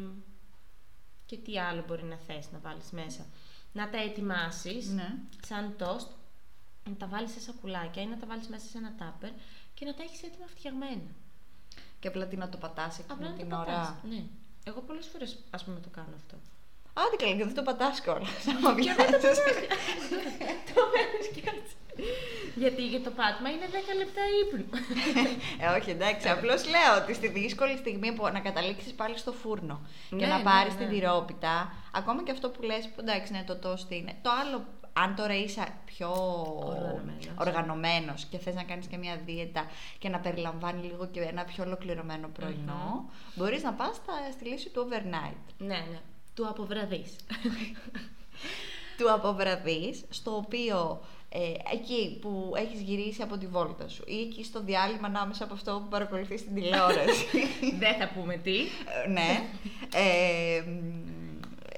και 1.26 1.36
τι 1.36 1.58
άλλο 1.58 1.84
μπορεί 1.86 2.04
να 2.04 2.16
θες 2.16 2.50
να 2.52 2.58
βάλεις 2.58 2.90
μέσα. 2.90 3.26
Να 3.72 3.90
τα 3.90 3.98
ετοιμάσεις 3.98 4.88
Ναι. 4.88 5.14
σαν 5.46 5.76
toast, 5.78 6.08
να 6.88 6.94
τα 6.94 7.06
βάλεις 7.06 7.30
σε 7.32 7.40
σακουλάκια 7.40 8.02
ή 8.02 8.06
να 8.06 8.16
τα 8.16 8.26
βάλεις 8.26 8.48
μέσα 8.48 8.66
σε 8.68 8.78
ένα 8.78 8.94
τάπερ 8.98 9.30
και 9.78 9.84
να 9.84 9.94
τα 9.94 10.02
έχεις 10.02 10.22
έτοιμα 10.22 10.46
φτιαγμένα. 10.54 11.10
Και 12.00 12.08
απλά 12.08 12.26
τι 12.26 12.36
να 12.36 12.48
το 12.48 12.56
πατάσει 12.64 13.04
Απλά 13.10 13.26
εκείνη 13.26 13.30
να 13.30 13.36
την 13.38 13.48
το 13.50 13.56
πατάς. 13.56 13.74
ώρα. 13.88 14.00
Ναι. 14.10 14.22
Εγώ 14.64 14.80
πολλές 14.80 15.06
φορές 15.12 15.38
ας 15.50 15.64
πούμε 15.64 15.80
το 15.80 15.88
κάνω 15.96 16.14
αυτό. 16.16 16.36
Άντε 17.02 17.16
καλά, 17.16 17.34
και 17.36 17.44
δεν 17.44 17.54
το 17.54 17.62
πατάς 17.62 18.00
κιόλας. 18.00 18.46
Άμα 18.56 18.74
Και 18.80 18.94
δεν 18.96 19.06
βιάζεσαι. 19.06 19.42
το 20.74 20.80
παίρνεις 20.92 21.26
και 21.34 21.42
έτσι. 21.56 21.74
Γιατί 22.62 22.86
για 22.86 23.00
το 23.06 23.10
πάτημα 23.10 23.48
είναι 23.50 23.66
10 23.70 23.96
λεπτά 24.00 24.22
ύπνου. 24.42 24.66
Ε, 25.62 25.66
όχι, 25.78 25.90
εντάξει. 25.90 26.28
Απλώς 26.28 26.60
λέω 26.68 26.90
ότι 27.02 27.14
στη 27.14 27.28
δύσκολη 27.28 27.76
στιγμή 27.76 28.12
που 28.12 28.22
να 28.32 28.40
καταλήξεις 28.40 28.92
πάλι 28.92 29.18
στο 29.18 29.32
φούρνο 29.32 29.80
και 30.08 30.14
Ναι, 30.16 30.26
να 30.26 30.36
ναι, 30.36 30.42
πάρεις 30.42 30.72
ναι. 30.74 30.78
την 30.78 30.88
τυρόπιτα, 30.88 31.72
ακόμα 31.92 32.22
και 32.22 32.30
αυτό 32.30 32.48
που 32.50 32.62
λες 32.62 32.84
που 32.88 33.00
εντάξει, 33.00 33.32
ναι, 33.32 33.42
το 33.46 33.56
τόστι 33.56 33.96
είναι. 33.96 34.14
Το 34.22 34.30
άλλο, 34.40 34.64
αν 35.02 35.14
τώρα 35.14 35.34
είσαι 35.36 35.66
πιο 35.84 36.10
Οργανωμένος. 36.64 37.28
οργανωμένος 37.38 38.24
και 38.24 38.38
θες 38.38 38.54
να 38.54 38.62
κάνεις 38.62 38.86
και 38.86 38.96
μια 38.96 39.20
δίαιτα 39.26 39.66
και 39.98 40.08
να 40.08 40.18
περιλαμβάνει 40.18 40.82
λίγο 40.86 41.06
και 41.06 41.20
ένα 41.20 41.44
πιο 41.44 41.64
ολοκληρωμένο 41.64 42.28
πρωινό, 42.28 43.10
μπορείς 43.34 43.62
να 43.62 43.72
πας 43.72 43.96
στα- 43.96 44.30
στη 44.32 44.44
λύση 44.44 44.68
του 44.70 44.88
overnight. 44.90 45.54
ναι, 45.58 45.66
ναι. 45.66 46.00
Του 46.34 46.48
αποβραδείς. 46.48 47.16
του 48.98 49.12
αποβραδείς, 49.12 50.04
στο 50.08 50.36
οποίο 50.36 51.00
ε, 51.28 51.38
εκεί 51.72 52.18
που 52.20 52.52
έχεις 52.56 52.80
γυρίσει 52.80 53.22
από 53.22 53.36
τη 53.38 53.46
βόλτα 53.46 53.88
σου 53.88 54.02
ή 54.06 54.20
εκεί 54.20 54.44
στο 54.44 54.62
διάλειμμα 54.62 55.06
ανάμεσα 55.06 55.44
από 55.44 55.54
αυτό 55.54 55.80
που 55.82 55.88
παρακολουθείς 55.88 56.40
στην 56.40 56.54
τηλεόραση. 56.54 57.26
Δεν 57.78 57.94
θα 57.98 58.08
πούμε 58.14 58.36
τι. 58.36 58.56
Ε, 59.04 59.08
ναι. 59.08 59.42
Ε, 59.94 60.60
μ, 60.70 61.17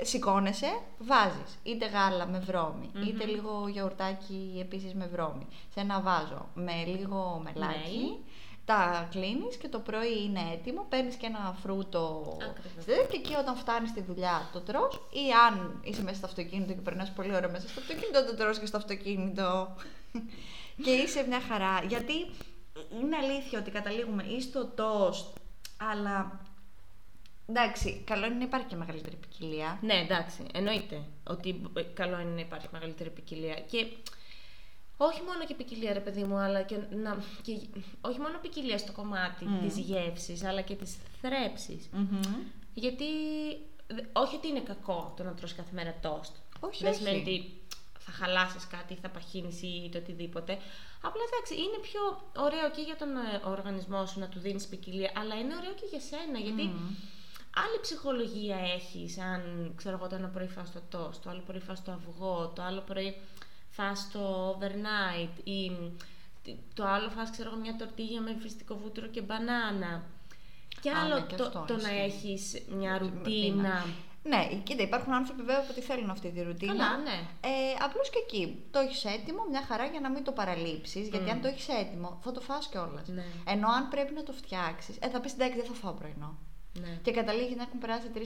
σηκώνεσαι, 0.02 0.80
βάζεις 0.98 1.58
είτε 1.62 1.86
γάλα 1.86 2.26
με 2.26 2.38
βρωμη 2.38 2.90
είτε 3.06 3.24
λίγο 3.24 3.68
γιαουρτάκι 3.68 4.58
επίσης 4.60 4.94
με 4.94 5.06
βρώμη 5.12 5.46
σε 5.74 5.80
ένα 5.80 6.00
βάζο 6.00 6.48
με 6.54 6.84
λίγο 6.86 7.42
μελάκι. 7.44 7.98
Ναι. 7.98 8.16
Τα 8.64 9.08
κλείνεις 9.10 9.56
και 9.56 9.68
το 9.68 9.78
πρωί 9.78 10.22
είναι 10.24 10.40
έτοιμο, 10.52 10.86
παίρνεις 10.88 11.14
και 11.14 11.26
ένα 11.26 11.56
φρούτο 11.62 12.36
Ακριβώς. 12.50 13.08
και 13.08 13.16
εκεί 13.16 13.34
όταν 13.34 13.56
φτάνεις 13.56 13.90
στη 13.90 14.02
δουλειά 14.02 14.48
το 14.52 14.60
τρως 14.60 14.94
ή 14.94 15.32
αν 15.48 15.80
είσαι 15.84 16.02
μέσα 16.02 16.16
στο 16.16 16.26
αυτοκίνητο 16.26 16.72
και 16.72 16.80
περνάς 16.80 17.12
πολύ 17.12 17.34
ώρα 17.34 17.50
μέσα 17.50 17.68
στο 17.68 17.80
αυτοκίνητο 17.80 18.24
το 18.24 18.34
τρως 18.36 18.58
και 18.58 18.66
στο 18.66 18.76
αυτοκίνητο 18.76 19.76
και 20.84 20.90
είσαι 20.90 21.24
μια 21.28 21.40
χαρά 21.40 21.82
γιατί 21.88 22.12
είναι 23.00 23.16
αλήθεια 23.16 23.58
ότι 23.58 23.70
καταλήγουμε 23.70 24.22
ή 24.22 24.40
στο 24.40 24.66
τόστ 24.66 25.36
αλλά 25.92 26.40
εντάξει 27.50 28.02
καλό 28.06 28.26
είναι 28.26 28.34
να 28.34 28.44
υπάρχει 28.44 28.66
και 28.66 28.76
μεγαλύτερη 28.76 29.16
ποικιλία 29.16 29.78
Ναι, 29.82 29.94
εντάξει, 29.94 30.46
εννοείται 30.52 31.02
ότι 31.24 31.62
ε, 31.76 31.82
καλό 31.82 32.20
είναι 32.20 32.30
να 32.30 32.40
υπάρχει 32.40 32.68
μεγαλύτερη 32.72 33.10
ποικιλία. 33.10 33.54
Και 33.54 33.86
όχι 34.96 35.20
μόνο 35.22 35.44
και 35.46 35.54
ποικιλία, 35.54 35.92
ρε 35.92 36.00
παιδί 36.00 36.22
μου, 36.24 36.36
αλλά 36.36 36.62
και, 36.62 36.76
να, 36.76 37.22
και 37.42 37.52
όχι 38.00 38.18
μόνο 38.20 38.38
ποικιλία 38.42 38.78
στο 38.78 38.92
κομμάτι 38.92 39.44
της 39.62 39.78
γεύσης, 39.78 40.44
αλλά 40.44 40.60
και 40.60 40.74
της 40.74 40.96
θρέψης. 41.20 41.88
Μμμ. 41.92 42.20
Γιατί 42.74 43.04
δε- 43.86 44.02
όχι 44.12 44.36
ότι 44.36 44.48
είναι 44.48 44.60
κακό 44.60 45.14
το 45.16 45.22
να 45.22 45.34
τρως 45.34 45.54
κάθε 45.54 45.70
μέρα 45.72 45.94
τόστ. 46.02 46.34
Όχι, 46.60 46.82
Δεν 46.82 46.92
όχι. 46.92 46.98
σημαίνει 47.02 47.20
ότι 47.20 47.60
θα 47.98 48.12
χαλάσεις 48.12 48.66
κάτι, 48.66 48.94
θα 48.94 49.08
παχύνεις 49.08 49.62
ή 49.62 49.88
το 49.92 49.98
οτιδήποτε. 49.98 50.52
Απλά 51.02 51.22
εντάξει, 51.28 51.54
είναι 51.54 51.78
πιο 51.88 52.30
ωραίο 52.44 52.70
και 52.70 52.80
για 52.82 52.96
τον 52.96 53.08
ε, 53.16 53.40
οργανισμό 53.44 54.06
σου 54.06 54.18
να 54.20 54.28
του 54.28 54.38
δίνεις 54.38 54.66
ποικιλία, 54.66 55.10
αλλά 55.16 55.34
είναι 55.34 55.54
ωραίο 55.56 55.72
και 55.72 55.86
για 55.90 56.00
σένα, 56.00 56.38
γιατί 56.38 56.62
άλλη 57.54 57.78
ψυχολογία 57.80 58.56
έχεις 58.74 59.18
αν, 59.18 59.72
ξέρω 59.76 59.96
εγώ, 59.96 60.06
το 60.08 60.14
ένα 60.14 60.28
πρωί 60.28 60.46
φας 60.46 60.72
το 60.72 60.80
τόστ, 60.88 61.22
το 61.24 61.30
άλλο 61.30 61.42
πρωί 61.46 61.60
φας 61.60 61.82
το 61.84 61.92
αυγό, 61.92 62.52
το 62.54 62.62
άλλο 62.62 62.80
πρωί 62.80 63.16
φας 63.70 64.08
το 64.12 64.50
overnight 64.50 65.44
ή 65.44 65.70
το 66.74 66.84
άλλο 66.86 67.08
φας, 67.08 67.30
ξέρω 67.30 67.50
εγώ, 67.50 67.60
μια 67.60 67.76
τορτίγια 67.76 68.20
με 68.20 68.36
φυστικό 68.40 68.74
βούτυρο 68.76 69.06
και 69.06 69.20
μπανάνα. 69.22 70.02
Και 70.80 70.90
Α, 70.90 71.00
άλλο 71.02 71.14
ναι, 71.14 71.20
και 71.26 71.34
το, 71.36 71.44
αυτό 71.44 71.64
το 71.66 71.76
να 71.76 72.04
ισχύει. 72.04 72.28
έχεις 72.30 72.62
μια 72.68 72.98
Ρουτίνα. 72.98 73.18
ρουτίνα. 73.18 73.84
Ναι, 74.22 74.48
κοίτα, 74.62 74.82
υπάρχουν 74.82 75.12
άνθρωποι 75.12 75.42
βέβαια 75.42 75.66
που 75.66 75.72
τη 75.72 75.80
θέλουν 75.80 76.10
αυτή 76.10 76.30
τη 76.30 76.42
ρουτίνα. 76.42 76.72
Καλά, 76.72 76.96
ναι. 76.96 77.18
Ε, 77.40 77.50
Απλώς 77.84 78.10
και 78.10 78.18
εκεί. 78.26 78.62
Το 78.70 78.78
έχεις 78.78 79.04
έτοιμο, 79.04 79.44
μια 79.50 79.62
χαρά 79.68 79.84
για 79.86 80.00
να 80.00 80.10
μην 80.10 80.24
το 80.24 80.32
παραλείψεις. 80.32 81.08
Γιατί 81.08 81.30
αν 81.30 81.40
το 81.40 81.48
έχεις 81.48 81.68
έτοιμο, 81.68 82.18
θα 82.22 82.32
το 82.32 82.40
φας 82.40 82.68
κιόλας. 82.68 83.08
Ναι. 83.08 83.24
Ενώ 83.46 83.68
αν 83.68 83.88
πρέπει 83.88 84.14
να 84.14 84.22
το 84.22 84.32
φτιάξεις, 84.32 84.96
ε, 85.00 85.08
θα 85.08 85.20
πεις 85.20 85.32
εντάξει, 85.32 85.56
δεν 85.56 85.66
θα 85.66 85.72
φάω 85.72 85.92
πρωινό. 85.92 86.38
Ναι. 86.72 86.98
Και 87.02 87.11
καταλήγει 87.11 87.54
να 87.54 87.62
έχουν 87.62 87.78
περάσει 87.78 88.11
3-4 88.14 88.18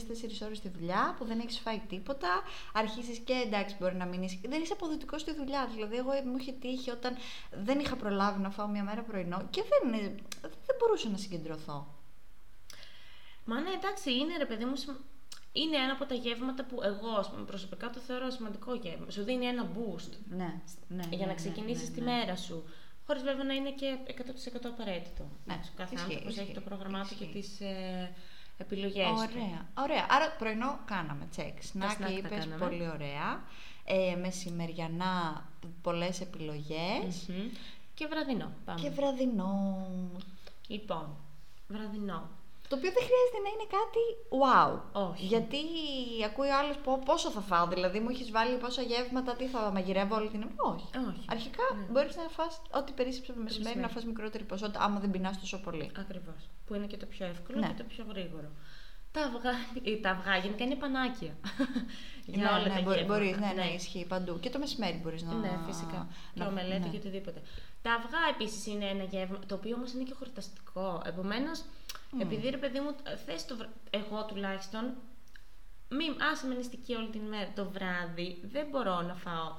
ώρες 0.44 0.56
στη 0.56 0.68
δουλειά 0.68 1.14
που 1.18 1.24
δεν 1.24 1.38
έχεις 1.40 1.58
φάει 1.58 1.80
τίποτα. 1.88 2.28
Αρχίζεις 2.72 3.18
και 3.18 3.32
εντάξει, 3.32 3.76
μπορεί 3.80 3.94
να 3.94 4.04
μην 4.04 4.22
είσαι. 4.22 4.38
Δεν 4.42 4.62
είσαι 4.62 4.72
αποδοτικός 4.72 5.20
στη 5.20 5.34
δουλειά. 5.34 5.68
Δηλαδή, 5.74 5.96
εγώ 5.96 6.10
μου 6.24 6.36
είχε 6.38 6.52
τύχει 6.52 6.90
όταν 6.90 7.16
δεν 7.64 7.78
είχα 7.78 7.96
προλάβει 7.96 8.40
να 8.40 8.50
φάω 8.50 8.66
μια 8.68 8.82
μέρα 8.82 9.02
πρωινό 9.02 9.46
και 9.50 9.62
δεν, 9.62 9.92
δεν 10.40 10.76
μπορούσα 10.78 11.08
να 11.08 11.16
συγκεντρωθώ. 11.16 11.94
Μα 13.44 13.60
ναι, 13.60 13.70
εντάξει, 13.70 14.12
είναι 14.12 14.36
ρε 14.36 14.46
παιδί 14.46 14.64
μου. 14.64 14.74
Είναι 15.52 15.76
ένα 15.76 15.92
από 15.92 16.04
τα 16.04 16.14
γεύματα 16.14 16.64
που 16.64 16.82
εγώ 16.82 17.44
προσωπικά 17.46 17.90
το 17.90 17.98
θεωρώ 18.00 18.30
σημαντικό 18.30 18.74
γεύμα. 18.74 19.10
Σου 19.10 19.22
δίνει 19.22 19.46
ένα 19.46 19.70
boost. 19.74 20.10
Ναι, 20.28 20.60
ναι, 20.88 21.02
για 21.10 21.18
ναι, 21.18 21.24
να 21.24 21.26
ναι, 21.26 21.34
ξεκινήσεις 21.34 21.88
ναι, 21.88 21.94
τη 21.94 22.00
ναι. 22.00 22.12
μέρα 22.12 22.36
σου. 22.36 22.64
Χωρίς 23.06 23.22
βέβαια 23.22 23.44
να 23.44 23.54
είναι 23.54 23.70
και 23.70 23.98
100% 24.06 24.60
απαραίτητο. 24.64 25.30
Ναι, 25.44 25.60
Ο 25.64 25.72
κάθε 25.76 25.94
ισχύει, 25.94 26.06
άνθρωπος 26.06 26.32
έχει 26.32 26.40
ισχύει, 26.42 26.54
το 26.54 26.60
πρόγραμμά 26.60 27.02
του 27.02 27.14
και 27.18 27.24
ισχύει. 27.24 27.40
τις 27.40 27.60
ε, 27.60 28.14
επιλογές 28.56 29.06
του. 29.06 29.12
Ωραία, 29.16 29.68
ωραία. 29.78 30.06
Άρα 30.10 30.30
πρωινό 30.38 30.78
κάναμε 30.84 31.26
τσεκ. 31.30 31.62
Σνακ 31.62 31.90
snack 31.90 31.96
τα 32.00 32.10
είπες, 32.10 32.30
κάναμε. 32.30 32.56
πολύ 32.56 32.88
ωραία. 32.88 33.42
Ε, 33.84 34.16
μεσημεριανά 34.16 35.44
πολλές 35.82 36.20
επιλογές. 36.20 37.26
Μμμ. 37.28 37.48
Και 37.94 38.06
βραδινό. 38.06 38.52
Πάμε. 38.64 38.80
Και 38.80 38.90
βραδινό. 38.90 39.86
Λοιπόν, 40.66 41.16
βραδινό. 41.68 42.30
Το 42.68 42.76
οποίο 42.76 42.90
δεν 42.96 43.02
χρειάζεται 43.08 43.40
να 43.46 43.50
είναι 43.54 43.68
κάτι 43.78 44.02
wow. 44.42 44.72
Όχι. 45.10 45.24
Γιατί 45.32 45.60
ακούει 46.28 46.48
ο 46.48 46.56
άλλος 46.60 46.76
πόσο 47.04 47.30
θα 47.30 47.40
φάω. 47.40 47.66
Δηλαδή, 47.66 47.98
μου 48.00 48.08
έχεις 48.10 48.30
βάλει 48.30 48.56
πόσα 48.56 48.82
γεύματα, 48.82 49.34
τι 49.36 49.46
θα 49.46 49.70
μαγειρεύω 49.76 50.14
όλη 50.16 50.28
την 50.28 50.40
ημέρα; 50.40 50.56
Όχι. 50.72 50.88
Όχι. 51.08 51.24
Αρχικά 51.28 51.64
Ναι. 51.74 51.84
μπορείς 51.92 52.16
να 52.16 52.22
φας 52.36 52.62
ό,τι 52.70 52.92
περίσσεψε 52.92 53.32
το 53.32 53.40
μεσημέρι, 53.40 53.64
να 53.74 53.80
μεσημέρι. 53.80 53.92
φας 53.94 54.04
μικρότερη 54.04 54.44
ποσότητα, 54.44 54.80
άμα 54.80 54.98
δεν 55.00 55.10
πεινάς 55.10 55.40
τόσο 55.40 55.58
πολύ. 55.66 55.90
Ακριβώς. 55.98 56.40
Που 56.66 56.74
είναι 56.74 56.86
και 56.86 56.96
το 56.96 57.06
πιο 57.06 57.26
εύκολο 57.26 57.58
Ναι. 57.58 57.66
και 57.66 57.74
το 57.82 57.84
πιο 57.92 58.04
γρήγορο. 58.08 58.50
Τα 59.12 59.20
αυγά, 59.22 59.50
ε, 59.84 59.96
τα 59.96 60.10
αυγά 60.10 60.36
γενικά 60.36 60.64
είναι 60.64 60.74
πανάκια. 60.74 61.32
Για 62.34 62.50
όλα 62.56 62.64
τα 62.74 62.80
μπορεί, 62.82 62.98
γεύματα. 62.98 63.04
μπορείς, 63.06 63.36
ναι, 63.38 63.52
ναι, 63.62 63.66
ισχύει 63.74 64.04
παντού. 64.08 64.40
Και 64.40 64.50
το 64.50 64.58
μεσημέρι 64.58 65.00
μπορείς 65.02 65.22
να. 65.22 65.32
Ναι, 65.34 65.58
φυσικά. 65.66 66.06
Και 66.34 66.40
να- 66.40 66.46
ομελέτη 66.46 66.80
ναι. 66.80 66.88
και 66.88 66.96
οτιδήποτε. 66.96 67.42
Τα 67.82 67.92
αυγά 67.92 68.18
επίσης 68.34 68.66
είναι 68.66 68.84
ένα 68.84 69.02
γεύμα, 69.04 69.38
το 69.46 69.54
οποίο 69.54 69.74
όμως 69.76 69.92
είναι 69.92 70.02
και 70.02 70.14
χορταστικό. 70.18 71.02
Επομένως, 71.06 71.64
επειδή 72.20 72.48
ρε 72.48 72.56
παιδί 72.56 72.80
μου, 72.80 72.94
θες 73.26 73.46
το 73.46 73.56
βρα- 73.56 73.72
εγώ 73.90 74.24
τουλάχιστον, 74.24 74.94
μη 75.88 76.04
άσε 76.32 76.46
με 76.46 76.54
νηστική 76.54 76.94
όλη 76.94 77.08
την 77.10 77.20
μέρα 77.20 77.52
το 77.54 77.70
βράδυ, 77.70 78.40
δεν 78.52 78.66
μπορώ 78.70 79.00
να 79.02 79.14
φάω 79.14 79.56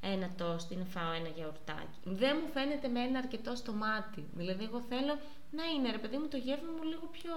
ένα 0.00 0.30
τόστι, 0.36 0.76
να 0.76 0.84
φάω 0.84 1.12
ένα 1.12 1.28
γιαουρτάκι. 1.28 1.98
Δεν 2.04 2.36
μου 2.42 2.50
φαίνεται 2.52 2.88
με 2.88 3.00
ένα 3.00 3.18
αρκετό 3.18 3.54
στο 3.54 3.72
μάτι. 3.72 4.24
Δηλαδή, 4.34 4.64
εγώ 4.64 4.80
θέλω 4.80 5.18
να 5.50 5.64
είναι 5.64 5.90
ρε 5.90 5.98
παιδί 5.98 6.16
μου 6.16 6.28
το 6.28 6.36
γεύμα 6.36 6.70
μου 6.76 6.82
λίγο 6.84 7.06
πιο. 7.12 7.32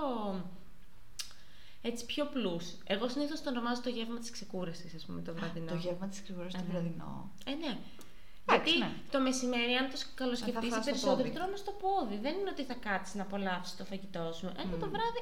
Έτσι, 1.82 2.06
πιο 2.06 2.26
πλούσιο. 2.26 2.78
Εγώ 2.88 3.10
συνήθως 3.10 3.42
το 3.42 3.50
ονομάζω 3.50 3.82
το 3.82 3.90
γεύμα 3.90 4.18
της 4.20 4.30
ξεκούρασης, 4.30 4.94
ας 4.96 5.06
πούμε, 5.06 5.22
το 5.22 5.34
βραδινό. 5.34 5.66
Το 5.72 5.76
γεύμα 5.76 6.08
της 6.08 6.22
γρήγορα 6.26 6.50
στο 6.50 6.60
Ε, 6.60 6.62
ναι. 6.66 6.72
βραδινό. 6.72 7.32
Ε, 7.46 7.52
ναι. 7.54 7.78
Εντάξει, 8.48 8.72
Γιατί 8.72 8.94
ναι. 8.94 9.02
το 9.12 9.20
μεσημέρι, 9.20 9.74
αν 9.74 9.90
το 9.90 9.98
καλοσκεφτείς, 10.16 10.70
φας 10.70 10.78
το 10.78 10.92
περισσότερο 10.92 11.16
πόδι. 11.16 11.30
τρώνε 11.30 11.56
στο 11.56 11.72
πόδι. 11.72 12.18
Δεν 12.18 12.34
είναι 12.40 12.50
ότι 12.50 12.64
θα 12.64 12.74
κάτσεις 12.74 13.16
να 13.16 13.22
απολαύσεις 13.22 13.78
το 13.78 13.86
φαγητό 13.86 14.34
σου. 14.34 14.52
Ενώ 14.58 14.78
το 14.78 14.90
βράδυ 14.90 15.22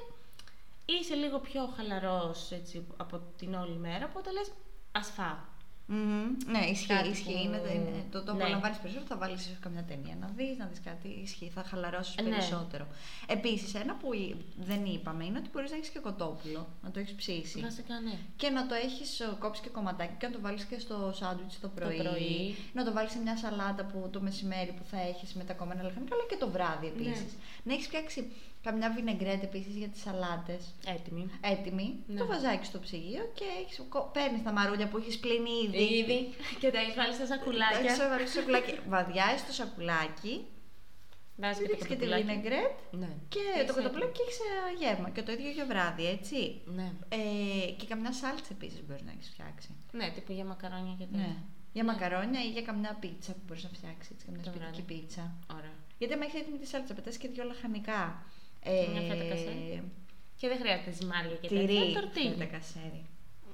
είσαι 0.85 1.15
λίγο 1.15 1.39
πιο 1.39 1.73
χαλαρός 1.75 2.51
από 2.97 3.21
την 3.37 3.53
όλη 3.53 3.77
μέρα. 3.77 4.05
Οπότε 4.05 4.31
λες, 4.31 4.51
ας 4.91 5.07
φάω. 5.09 5.37
Μμμ. 5.85 6.25
Ναι, 6.45 6.59
ισχύει. 6.65 6.87
Κάτι 6.87 7.07
ισχύει. 7.09 7.33
που- 7.33 7.39
Είναι, 7.43 7.57
είναι- 7.73 8.03
το 8.11 8.23
το 8.23 8.33
Ναι. 8.33 8.41
απολαμβάνει 8.43 8.75
περισσότερο, 8.81 9.07
θα 9.09 9.17
βάλεις 9.17 9.45
ίσως 9.45 9.59
καμιά 9.59 9.83
ταινία 9.83 10.15
να 10.19 10.27
δεις, 10.35 10.57
να 10.57 10.65
δεις 10.65 10.81
κάτι. 10.83 11.07
Ισχύει, 11.23 11.51
θα 11.55 11.63
χαλαρώσεις 11.63 12.15
Ναι. 12.15 12.29
περισσότερο. 12.29 12.87
Επίσης, 13.27 13.73
ένα 13.73 13.95
που 13.95 14.13
εί- 14.13 14.35
δεν 14.57 14.85
είπαμε 14.85 15.25
είναι 15.25 15.37
ότι 15.37 15.49
μπορείς 15.53 15.69
να 15.71 15.75
έχεις 15.77 15.89
και 15.89 15.99
κοτόπουλο, 15.99 16.67
να 16.83 16.91
το 16.91 16.99
έχεις 16.99 17.13
ψήσει. 17.15 17.59
Βασικά, 17.59 17.99
ναι. 17.99 18.17
Και 18.35 18.49
να 18.49 18.67
το 18.67 18.73
έχεις 18.75 19.21
κόψεις 19.39 19.63
και 19.63 19.69
κομματάκι 19.69 20.13
και 20.19 20.27
να 20.27 20.33
το 20.33 20.39
βάλεις 20.41 20.63
και 20.65 20.79
στο 20.79 21.11
σάντουιτς 21.15 21.59
το 21.59 21.67
πρωί. 21.67 21.97
πρωί. 21.97 22.55
Να 22.73 22.83
το 22.85 22.91
βάλεις 22.93 23.11
σε 23.11 23.19
μια 23.19 23.37
σαλάτα 23.37 23.85
που 23.85 24.09
το 24.11 24.21
μεσημέρι 24.21 24.71
που 24.77 24.83
θα 24.91 25.01
έχεις 25.01 25.33
με 25.33 25.43
τα 25.43 25.53
κομμένα 25.53 25.81
λαχανικά, 25.83 26.15
αλλά 26.15 26.23
και 26.29 26.37
το 26.39 26.49
βράδυ 26.49 26.87
επίσης. 26.87 27.35
Να 27.63 27.73
έχεις 27.73 27.85
φτιάξει 27.87 28.31
καμιά 28.63 28.91
βινεγκρέτ 28.95 29.43
επίσης 29.43 29.75
για 29.75 29.87
τις 29.87 30.01
σαλάτες. 30.01 30.73
Έτοιμη. 30.85 31.29
Έτοιμη, 31.41 31.87
Ναι. 32.07 32.19
το 32.19 32.25
βαζάκι 32.25 32.65
στο 32.65 32.79
ψυγείο 32.79 33.23
και 33.33 33.43
έχεις, 33.61 33.81
παίρνεις 34.13 34.43
τα 34.43 34.51
μαρούλια 34.51 34.87
που 34.87 34.97
έχεις 34.97 35.19
πλύνει 35.19 35.49
ήδη. 35.65 35.83
Ήδη. 35.97 36.19
Και 36.61 36.71
τα 36.71 36.79
έχεις 36.79 36.95
βάλει 36.95 37.13
στα 37.13 37.23
Εντάξει, 37.23 37.39
σακουλάκια. 37.39 37.97
το 37.97 38.09
βάλεις 38.09 38.29
στο 38.29 38.39
σακουλάκι. 38.39 38.73
Βαδιάζει 38.93 39.43
το 39.49 39.53
σακουλάκι, 39.59 40.35
Βάζεις 41.41 41.57
και 41.57 41.63
ρίχνει 41.71 41.77
το 41.79 41.85
και 41.87 41.95
τη 41.95 42.05
κοτοπουλάκι. 42.05 42.23
βινεγκρέτ 42.27 42.75
Ναι. 43.01 43.11
και 43.33 43.39
Και 43.57 43.59
το 43.59 43.63
είσαι 43.63 43.73
κοτοπουλάκι 43.77 44.11
και 44.17 44.23
έχεις 44.27 44.39
γεύμα. 44.81 45.07
Και 45.15 45.21
το 45.27 45.31
ίδιο 45.35 45.49
για 45.57 45.65
βράδυ, 45.71 46.05
έτσι. 46.15 46.35
έτοιμη. 46.35 46.75
Ναι. 46.79 46.87
Ε, 47.17 47.71
και 47.79 47.85
καμιά 47.91 48.11
σάλτσα 48.19 48.51
επίσης 48.57 48.79
μπορείς 48.85 49.03
να 49.07 49.11
έχεις 49.15 49.27
φτιάξει. 49.33 49.69
ναι, 49.97 50.05
τύπου 50.15 50.31
για 50.37 50.45
μακαρόνια 50.51 50.93
και 50.99 51.05
Ναι. 51.11 51.17
τέτοια. 51.17 51.35
Για 51.75 51.83
μακαρόνια 51.91 52.41
ή 52.47 52.49
για 52.55 52.61
καμιά 52.69 52.91
πίτσα 53.01 53.31
που 53.37 53.43
μπορείς 53.47 53.63
να 53.67 53.71
φτιάξεις. 53.77 54.09
Έτσι, 54.13 54.23
καμιά 54.25 54.41
Το 54.43 54.49
σπιτική 54.49 54.69
βράδυ. 54.71 54.81
πίτσα. 54.91 55.23
Ωραία. 55.57 55.75
Γιατί 55.99 56.13
άμα 56.15 56.23
έχεις 56.27 56.39
έτοιμη 56.41 56.57
τη 56.63 56.67
σάλτσα, 56.71 56.93
πετάς 56.97 57.15
και 57.21 57.27
δύο 57.33 57.43
λαχανικά. 57.51 58.01
Και 58.63 58.87
μια 58.93 59.01
φέτα 59.09 59.25
κασέρι. 59.31 59.83
Και 60.39 60.47
δεν 60.51 60.57
χρειάζεται 60.61 60.91
ζυμάρια 60.99 61.35
και 61.41 61.47
Τυρί. 61.47 61.65
τέτοια. 61.65 61.93
Τορτίνι. 61.99 62.35
φέτα 62.37 62.49
κασέρι. 62.57 63.01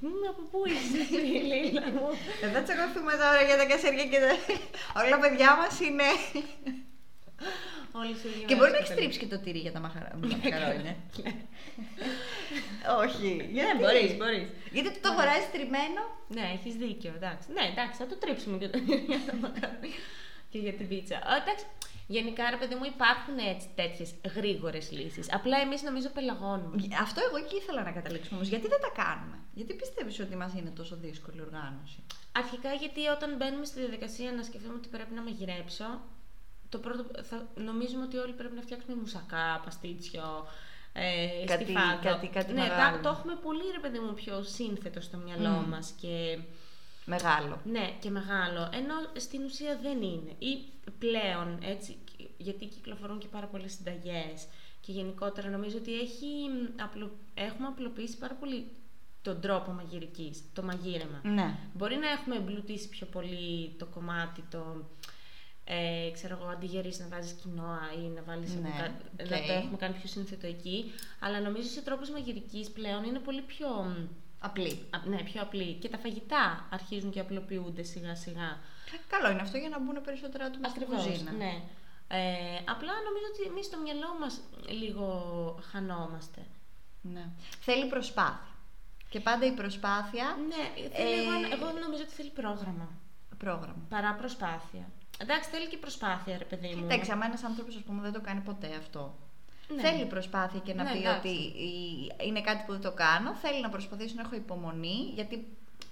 Μμ, 0.02 0.24
Από 0.32 0.42
πού 0.52 0.60
είσαι, 0.72 1.02
Λίλα 1.52 1.86
μου; 1.96 2.08
Δεν 2.42 2.52
θα 2.56 2.62
τσακωθούμε 2.66 3.14
τώρα 3.24 3.42
για 3.48 3.58
τα 3.62 3.66
κασέρια 3.72 4.06
και 4.12 4.20
τα... 4.26 4.32
Όλα 5.00 5.10
τα 5.14 5.20
παιδιά 5.24 5.50
μας 5.62 5.74
είναι. 5.86 6.08
Όλοι 8.02 8.14
σου 8.20 8.28
ίδιοι 8.28 8.44
και 8.50 8.56
μέρες 8.56 8.58
μπορεί 8.60 8.72
να 8.76 8.78
έχεις 8.82 8.90
καταλήγουν. 8.90 8.98
τρίψει 9.00 9.20
και 9.22 9.30
το 9.34 9.38
τυρί 9.44 9.60
για 9.66 9.74
τα 9.76 9.80
μαχαρα- 9.86 10.12
τα 10.22 10.28
μακαρόνια. 10.42 10.94
Όχι. 13.04 13.30
Ναι, 13.38 13.44
Γιατί; 13.58 13.78
μπορείς, 13.84 14.12
μπορείς. 14.20 14.48
Γιατί 14.78 14.90
το 15.04 15.08
αγοράζει 15.14 15.48
τριμμένο; 15.56 16.02
Ναι, 16.36 16.46
έχεις 16.56 16.74
δίκιο. 16.84 17.12
Εντάξει. 17.20 17.46
Ναι, 17.56 17.64
εντάξει, 17.72 17.96
θα 18.02 18.08
το 18.12 18.16
τρίψουμε 18.24 18.56
και 18.62 18.68
το 18.74 18.78
για 19.12 19.22
τα 19.28 19.34
μακαρόνια 19.44 19.98
και 20.52 20.60
για 20.66 20.74
την 20.78 20.86
πίτσα. 20.92 21.18
Α, 21.30 21.32
εντάξει. 21.42 21.66
Γενικά, 22.16 22.50
ρε 22.50 22.56
παιδί 22.58 22.76
μου, 22.76 22.84
υπάρχουν 22.96 23.38
έτσι 23.38 23.68
τέτοιες 23.76 24.10
γρήγορες 24.36 24.92
λύσεις. 24.92 25.34
Απλά 25.34 25.58
εμείς 25.66 25.82
νομίζω 25.84 26.10
πελαγώνουμε. 26.10 26.76
Αυτό 27.02 27.20
εγώ 27.28 27.38
εκεί 27.38 27.56
ήθελα 27.56 27.82
να 27.84 27.92
καταλήξουμε 27.92 28.36
όμως. 28.38 28.50
Γιατί 28.50 28.68
δεν 28.68 28.80
τα 28.86 28.92
κάνουμε; 29.04 29.38
Γιατί 29.54 29.74
πιστεύεις 29.74 30.20
ότι 30.20 30.36
μας 30.36 30.54
είναι 30.54 30.70
τόσο 30.70 30.96
δύσκολη 30.96 31.38
η 31.38 31.42
οργάνωση; 31.42 32.00
Αρχικά, 32.32 32.74
γιατί 32.74 33.02
όταν 33.08 33.36
μπαίνουμε 33.38 33.66
στη 33.66 33.80
διαδικασία 33.80 34.32
να 34.32 34.44
σκεφτούμε 34.44 34.74
ότι 34.74 34.88
πρέπει 34.88 35.14
να 35.14 35.22
μαγειρέψω, 35.22 35.88
το 36.70 36.78
πρώτο, 36.78 37.04
θα, 37.24 37.48
νομίζουμε 37.56 38.04
ότι 38.04 38.18
όλοι 38.18 38.34
πρέπει 38.34 38.56
να 38.56 38.62
φτιάξουμε 38.62 38.96
μουσακά, 38.96 39.62
παστίτσιο, 39.66 40.48
ε, 40.94 41.46
Κάτι- 41.46 41.64
στη 41.64 41.74
φάδο. 41.74 42.00
κάτι- 42.10 42.28
κάτι 42.28 42.54
ναι, 42.54 42.62
μεγάλο. 42.62 42.96
τα- 42.96 43.02
το 43.02 43.10
έχουμε 43.10 43.36
πολύ, 43.36 43.64
ρε 43.72 43.80
παιδί 43.80 44.00
μου, 44.00 44.14
πιο 44.14 44.44
σύνθετο 44.44 45.02
στο 45.02 45.18
μυαλό 45.18 45.50
Μμ. 45.50 45.70
μας 45.70 45.94
και 46.02 46.40
Μεγάλο. 47.10 47.62
Ναι, 47.64 47.94
και 48.02 48.10
μεγάλο. 48.10 48.70
Ενώ 48.74 48.94
στην 49.16 49.44
ουσία 49.44 49.80
δεν 49.82 50.02
είναι. 50.02 50.32
Ή 50.40 50.54
πλέον, 51.00 51.58
έτσι, 51.64 51.98
γιατί 52.38 52.66
κυκλοφορούν 52.66 53.20
και 53.20 53.28
πάρα 53.28 53.46
πολλές 53.48 53.72
συνταγές 53.72 54.48
και 54.82 54.92
γενικότερα 54.92 55.50
νομίζω 55.50 55.78
ότι 55.78 56.00
έχει, 56.00 56.28
απλο, 56.82 57.12
έχουμε 57.34 57.68
απλοποιήσει 57.68 58.18
πάρα 58.18 58.34
πολύ 58.34 58.66
τον 59.22 59.42
τρόπο 59.42 59.72
μαγειρικής, 59.72 60.44
το 60.54 60.64
μαγείρεμα. 60.64 61.20
Ναι. 61.24 61.56
Μπορεί 61.74 61.96
να 61.96 62.10
έχουμε 62.10 62.36
εμπλουτίσει 62.36 62.90
πιο 62.90 63.06
πολύ 63.06 63.70
το 63.78 63.86
κομμάτι, 63.86 64.44
το 64.52 64.84
ε, 65.64 66.12
ξέρω 66.14 66.38
εγώ, 66.42 66.50
αντί 66.50 66.66
για 66.66 66.80
ρύζι 66.80 67.00
να 67.00 67.08
βάζεις 67.08 67.32
κινόα 67.32 67.80
ή 67.98 68.08
να 68.16 68.22
βάλεις 68.22 68.54
Ναι, 68.56 68.68
αβοκα- 68.68 69.02
οκ. 69.22 69.30
να 69.30 69.38
το 69.48 69.54
έχουμε 69.54 69.78
κάνει 69.78 69.94
πιο 69.94 70.08
σύνθετο 70.08 70.48
εκεί. 70.48 70.92
Αλλά 71.20 71.40
νομίζω 71.40 71.70
σε 71.70 71.82
τρόπους 71.82 72.10
μαγειρικής 72.10 72.70
πλέον 72.72 73.04
είναι 73.04 73.20
πολύ 73.20 73.42
πιο... 73.42 73.68
Απλή. 74.40 74.86
Α, 74.90 74.98
Ναι, 75.06 75.24
πιο 75.24 75.42
απλή. 75.42 75.74
Και 75.74 75.90
τα 75.90 75.98
φαγητά 75.98 76.68
αρχίζουν 76.70 77.12
και 77.12 77.20
απλοποιούνται 77.20 77.84
σιγά 77.84 78.16
σιγά. 78.16 78.58
Καλό 79.08 79.32
είναι 79.32 79.42
αυτό 79.42 79.58
για 79.58 79.70
να 79.70 79.80
μπουν 79.80 80.02
περισσότερα 80.02 80.46
άτομα 80.46 80.68
στην 80.70 80.82
Ακριβώς, 80.82 81.06
κουζίνα. 81.06 81.32
ναι. 81.32 81.62
Ε, 82.12 82.56
απλά 82.66 82.94
νομίζω 83.08 83.26
ότι 83.34 83.50
εμείς 83.50 83.66
στο 83.66 83.78
μυαλό 83.80 84.08
μας 84.20 84.40
λίγο 84.68 85.06
χανόμαστε. 85.72 86.42
Ναι. 87.02 87.26
Θέλει 87.62 87.86
προσπάθεια. 87.86 88.48
Και 89.10 89.20
πάντα 89.20 89.46
η 89.46 89.52
προσπάθεια. 89.52 90.26
Ναι, 90.48 90.90
θέλει, 90.96 91.12
Ε, 91.12 91.22
εγώ, 91.22 91.32
εγώ 91.54 91.80
νομίζω 91.80 92.04
ότι 92.04 92.12
θέλει 92.14 92.30
πρόγραμμα. 92.30 92.90
Πρόγραμμα. 93.38 93.84
Παρά 93.90 94.14
προσπάθεια. 94.14 94.90
Εντάξει, 95.18 95.50
θέλει 95.50 95.68
και 95.68 95.78
προσπάθεια, 95.78 96.38
ρε 96.38 96.44
παιδί 96.46 96.76
μου. 96.76 96.84
Εντάξει, 96.84 97.12
άμα 97.12 97.26
ένας 97.26 97.44
άνθρωπος 97.44 97.82
δεν 98.02 98.14
το 98.14 98.22
κάνει 98.22 98.40
ποτέ 98.42 98.76
αυτό. 98.76 99.18
Ναι. 99.76 99.82
Θέλει 99.82 100.06
προσπάθεια 100.06 100.60
και 100.60 100.74
να 100.74 100.84
Ναι, 100.84 100.92
πει 100.92 100.98
εντάξει. 100.98 101.18
ότι 101.28 101.38
η- 101.38 102.12
είναι 102.28 102.42
κάτι 102.42 102.64
που 102.66 102.72
δεν 102.72 102.82
το 102.82 102.92
κάνω. 102.92 103.34
Θέλει 103.34 103.62
να 103.62 103.70
προσπαθήσω 103.70 104.14
να 104.16 104.22
έχω 104.22 104.36
υπομονή, 104.36 105.12
γιατί 105.16 105.48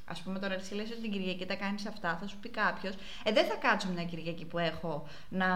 ας 0.09 0.19
πούμε 0.21 0.39
τώρα 0.39 0.53
εσύ 0.53 0.73
λες 0.73 0.91
ότι 0.91 1.01
την 1.01 1.11
Κυριακή 1.11 1.45
τα 1.45 1.55
κάνεις 1.55 1.85
αυτά, 1.85 2.17
θα 2.21 2.27
σου 2.27 2.37
πει 2.37 2.49
κάποιος. 2.49 2.95
Ε, 3.23 3.31
δεν 3.31 3.45
θα 3.45 3.55
κάτσω 3.55 3.87
μια 3.89 4.03
Κυριακή 4.03 4.45
που 4.45 4.57
έχω 4.57 5.07
να 5.29 5.47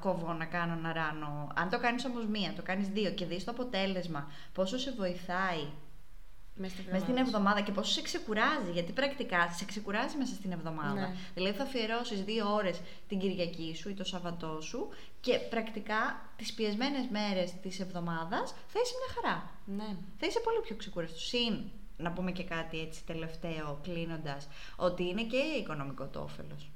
κόβω, 0.00 0.32
να 0.32 0.44
κάνω, 0.44 0.74
να 0.74 0.92
ράνω. 0.92 1.48
Αν 1.54 1.70
το 1.70 1.78
κάνεις 1.78 2.04
όμως 2.04 2.26
μία, 2.26 2.52
το 2.56 2.62
κάνεις 2.62 2.88
δύο 2.88 3.10
και 3.10 3.24
δεις 3.24 3.44
το 3.44 3.50
αποτέλεσμα, 3.50 4.30
πόσο 4.54 4.78
σε 4.78 4.92
βοηθάει 4.92 5.64
Μες 6.58 6.70
στην 6.70 6.84
μέσα 6.90 7.04
στην 7.04 7.16
εβδομάδα. 7.16 7.28
εβδομάδα 7.28 7.60
και 7.60 7.72
πόσο 7.72 7.92
σε 7.92 8.02
ξεκουράζει. 8.02 8.70
Γιατί 8.72 8.92
πρακτικά 8.92 9.50
σε 9.50 9.64
ξεκουράζει 9.64 10.16
μέσα 10.16 10.34
στην 10.34 10.52
εβδομάδα. 10.52 11.00
Ναι. 11.00 11.14
Δηλαδή 11.34 11.56
θα 11.56 11.62
αφιερώσεις 11.62 12.22
δύο 12.22 12.54
ώρες 12.54 12.80
την 13.08 13.18
Κυριακή 13.18 13.74
σου 13.76 13.88
ή 13.88 13.94
το 13.94 14.04
Σαββατό 14.04 14.60
σου 14.60 14.88
και 15.20 15.38
πρακτικά 15.38 16.30
τις 16.36 16.54
πιεσμένες 16.54 17.06
μέρες 17.10 17.52
της 17.62 17.80
εβδομάδας 17.80 18.54
θα 18.66 18.80
είσαι 18.82 18.94
μια 19.00 19.14
χαρά. 19.14 19.50
Ναι. 19.64 19.96
Θα 20.18 20.26
είσαι 20.26 20.40
πολύ 20.40 20.60
πιο 20.60 20.76
ξεκούραστο. 20.76 21.18
Συν 21.18 21.70
να 21.96 22.12
πούμε 22.12 22.32
και 22.32 22.44
κάτι 22.44 22.80
έτσι 22.80 23.04
τελευταίο 23.04 23.78
κλείνοντας, 23.82 24.48
ότι 24.76 25.08
είναι 25.08 25.22
και 25.22 25.36
οικονομικό 25.36 26.06
το 26.06 26.20
όφελος. 26.20 26.70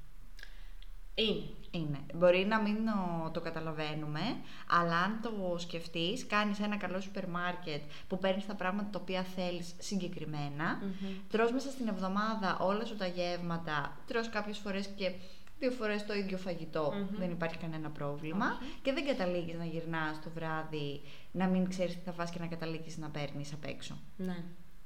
Είναι. 1.29 1.43
Είναι. 1.73 1.99
Μπορεί 2.15 2.45
να 2.47 2.61
μην 2.61 2.77
ο- 2.89 3.31
το 3.31 3.41
καταλαβαίνουμε, 3.41 4.21
αλλά 4.69 4.97
αν 4.97 5.19
το 5.23 5.59
σκεφτείς, 5.59 6.27
κάνεις 6.27 6.61
ένα 6.61 6.77
καλό 6.77 7.01
σούπερ 7.01 7.29
μάρκετ 7.29 7.83
που 8.09 8.19
παίρνεις 8.19 8.47
τα 8.47 8.55
πράγματα 8.55 8.91
τα 8.91 8.99
οποία 9.03 9.23
θέλεις 9.23 9.75
συγκεκριμένα, 9.79 10.79
Μμμ. 10.83 11.09
τρως 11.31 11.53
μέσα 11.53 11.71
στην 11.71 11.89
εβδομάδα 11.89 12.59
όλα 12.59 12.85
σου 12.85 12.97
τα 12.97 13.07
γεύματα, 13.07 13.97
τρως 14.07 14.29
κάποιες 14.29 14.59
φορές 14.59 14.87
και 14.97 15.13
δύο 15.59 15.71
φορές 15.71 16.07
το 16.07 16.15
ίδιο 16.15 16.37
φαγητό, 16.39 16.93
Μμμ. 16.97 17.19
δεν 17.19 17.31
υπάρχει 17.31 17.57
κανένα 17.57 17.89
πρόβλημα 17.91 18.47
Όχι. 18.47 18.73
και 18.83 18.93
δεν 18.93 19.07
καταλήγεις 19.07 19.55
να 19.59 19.65
γυρνάς 19.65 20.21
το 20.25 20.31
βράδυ, 20.35 21.01
να 21.33 21.47
μην 21.47 21.69
ξέρεις 21.69 21.95
τι 21.95 22.01
θα 22.05 22.13
φας 22.13 22.31
και 22.31 22.39
να 22.39 22.47
καταλήγεις 22.47 22.97
να 22.99 23.09
παίρνεις 23.09 23.53
απ' 23.53 23.65
έξω. 23.65 23.99
Ναι. 24.17 24.37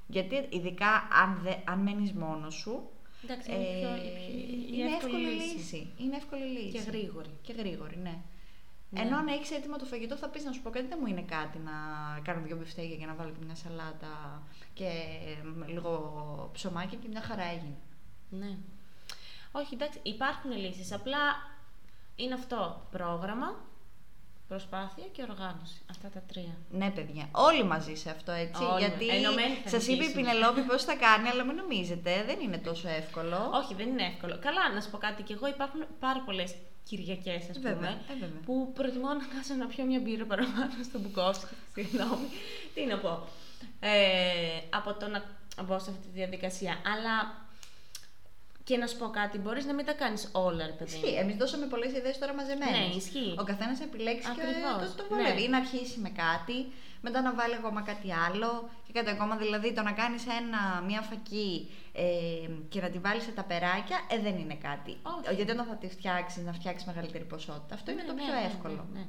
Γιατί 0.06 0.34
ειδικά 0.48 0.88
αν, 1.22 1.40
δε, 1.42 1.52
αν 1.64 1.78
μένεις 1.78 2.12
μόνος 2.12 2.54
σου, 2.54 2.88
Εντάξει, 3.24 3.50
είναι, 3.50 3.64
πιο, 3.78 3.88
ε, 3.88 3.96
η 3.96 4.66
είναι 4.72 4.94
εύκολη 4.94 5.14
εύκολη 5.14 5.42
λύση. 5.42 5.92
Είναι 5.98 6.16
εύκολη 6.16 6.44
λύση. 6.44 6.70
Και 6.70 6.78
γρήγορη. 6.78 7.30
Και 7.42 7.52
γρήγορη, 7.52 7.96
ναι. 7.96 8.16
Ναι. 8.90 9.00
Ενώ 9.00 9.16
αν 9.16 9.26
έχεις 9.26 9.50
έτοιμο 9.50 9.76
το 9.76 9.84
φαγητό, 9.84 10.16
θα 10.16 10.28
πεις 10.28 10.44
να 10.44 10.52
σου 10.52 10.62
πω 10.62 10.70
κάτι, 10.70 10.86
δεν 10.86 10.98
μου 11.00 11.06
είναι 11.06 11.22
κάτι 11.22 11.58
να 11.58 11.72
κάνω 12.22 12.40
δύο 12.46 12.56
μπιφτέγια 12.56 12.96
και 12.96 13.06
να 13.06 13.14
βάλω 13.14 13.30
και 13.30 13.44
μια 13.44 13.54
σαλάτα 13.54 14.42
και 14.74 14.84
ε, 14.84 15.70
λίγο 15.72 15.90
ψωμάκι 16.52 16.96
και 16.96 17.08
μια 17.08 17.20
χαρά 17.20 17.42
έγινε. 17.42 17.76
Ναι. 18.30 18.56
Όχι, 19.52 19.74
εντάξει, 19.74 19.98
υπάρχουν 20.02 20.50
λύσεις. 20.52 20.92
Απλά 20.92 21.18
είναι 22.16 22.34
αυτό. 22.34 22.86
Πρόγραμμα, 22.90 23.56
προσπάθεια 24.48 25.04
και 25.12 25.22
οργάνωση. 25.22 25.78
Αυτά 25.90 26.08
τα 26.08 26.22
τρία. 26.32 26.56
Ναι, 26.70 26.90
παιδιά, 26.90 27.28
όλοι 27.32 27.64
μαζί 27.64 27.94
σε 27.94 28.10
αυτό 28.10 28.32
έτσι. 28.32 28.62
Όλοι 28.62 28.80
γιατί 28.84 29.08
ενωμένοι 29.08 29.54
θα 29.54 29.68
σας 29.68 29.84
είπε 29.86 29.92
η 29.92 29.96
νικήσουμε. 29.96 30.22
Πινελόπη 30.22 30.60
πώς 30.60 30.84
θα 30.84 30.94
κάνει, 30.94 31.28
αλλά 31.28 31.44
μην 31.44 31.56
νομίζετε, 31.56 32.24
δεν 32.26 32.40
είναι 32.40 32.58
τόσο 32.58 32.88
εύκολο. 32.88 33.50
Όχι, 33.60 33.74
δεν 33.74 33.88
είναι 33.88 34.06
εύκολο. 34.12 34.38
Καλά, 34.40 34.72
να 34.74 34.80
σου 34.80 34.90
πω 34.90 34.98
κάτι. 34.98 35.22
Και 35.22 35.32
εγώ 35.32 35.46
υπάρχουν 35.46 35.80
πάρα 36.00 36.20
πολλές 36.26 36.54
Κυριακές, 36.88 37.48
ας 37.50 37.56
πούμε, 37.56 37.72
Βέβαια, 37.72 37.90
ε, 37.90 38.14
βέβαια. 38.20 38.40
που 38.44 38.72
προτιμώ 38.74 39.08
να 39.08 39.24
κάτσω 39.34 39.54
να 39.54 39.66
πιω 39.66 39.84
μια 39.84 40.00
μπύρα 40.00 40.24
παραπάνω 40.24 40.82
στο 40.88 40.98
Μπουκόφσκι. 40.98 41.54
Συγγνώμη. 41.74 42.28
Τι 42.74 42.84
να 42.84 42.98
πω. 42.98 43.26
Ε, 43.80 44.60
από 44.70 44.94
το 44.94 45.08
να 45.08 45.22
μπω 45.62 45.78
σε 45.78 45.90
αυτή 45.90 46.02
τη 46.06 46.12
διαδικασία. 46.12 46.72
Αλλά 46.92 47.43
και 48.64 48.76
να 48.76 48.86
σου 48.86 48.96
πω 48.98 49.08
κάτι, 49.10 49.38
μπορείς 49.38 49.64
να 49.64 49.74
μην 49.74 49.84
τα 49.84 49.92
κάνεις 49.92 50.28
όλα, 50.32 50.66
ρε 50.66 50.72
παιδί. 50.72 50.96
μου. 50.96 51.02
Ισχύει. 51.02 51.16
Εμείς 51.16 51.36
δώσαμε 51.36 51.66
πολλές 51.66 51.92
ιδέες 51.92 52.18
τώρα 52.18 52.34
μαζεμένες. 52.34 52.78
Ναι, 52.78 52.94
ισχύει. 52.96 53.34
Ο 53.38 53.44
καθένας 53.44 53.80
επιλέξει 53.80 54.28
Ακριβώς, 54.30 54.54
και 54.54 54.96
το, 54.96 55.02
το 55.02 55.04
βολεύει. 55.14 55.32
ναι. 55.34 55.40
Ή 55.40 55.48
να 55.48 55.56
αρχίσει 55.58 55.98
με 56.00 56.08
κάτι, 56.24 56.58
μετά 57.00 57.20
να 57.20 57.34
βάλει 57.34 57.54
ακόμα 57.54 57.80
κάτι 57.82 58.08
άλλο 58.26 58.50
και 58.86 58.92
κάτι 58.92 59.10
ακόμα. 59.10 59.36
Δηλαδή 59.36 59.72
το 59.72 59.82
να 59.82 59.92
κάνεις 59.92 60.22
μια 60.86 61.00
φακή 61.00 61.70
ε, 61.92 62.04
και 62.68 62.80
να 62.80 62.88
τη 62.90 62.98
βάλεις 62.98 63.22
σε 63.22 63.30
τα 63.30 63.44
περάκια, 63.44 63.98
ε, 64.10 64.18
δεν 64.26 64.36
είναι 64.38 64.54
κάτι. 64.68 64.92
Όχι. 65.02 65.34
Γιατί 65.34 65.50
όταν 65.52 65.66
θα 65.66 65.76
τη 65.76 65.88
φτιάξεις, 65.88 66.42
να 66.44 66.52
φτιάξεις 66.52 66.86
μεγαλύτερη 66.86 67.24
ποσότητα. 67.24 67.74
Αυτό 67.74 67.90
είναι 67.90 68.02
Ναι, 68.02 68.08
το 68.08 68.14
ναι, 68.14 68.22
πιο 68.22 68.32
ναι, 68.34 68.40
ναι, 68.40 68.46
εύκολο. 68.46 68.86
Ναι, 68.92 69.04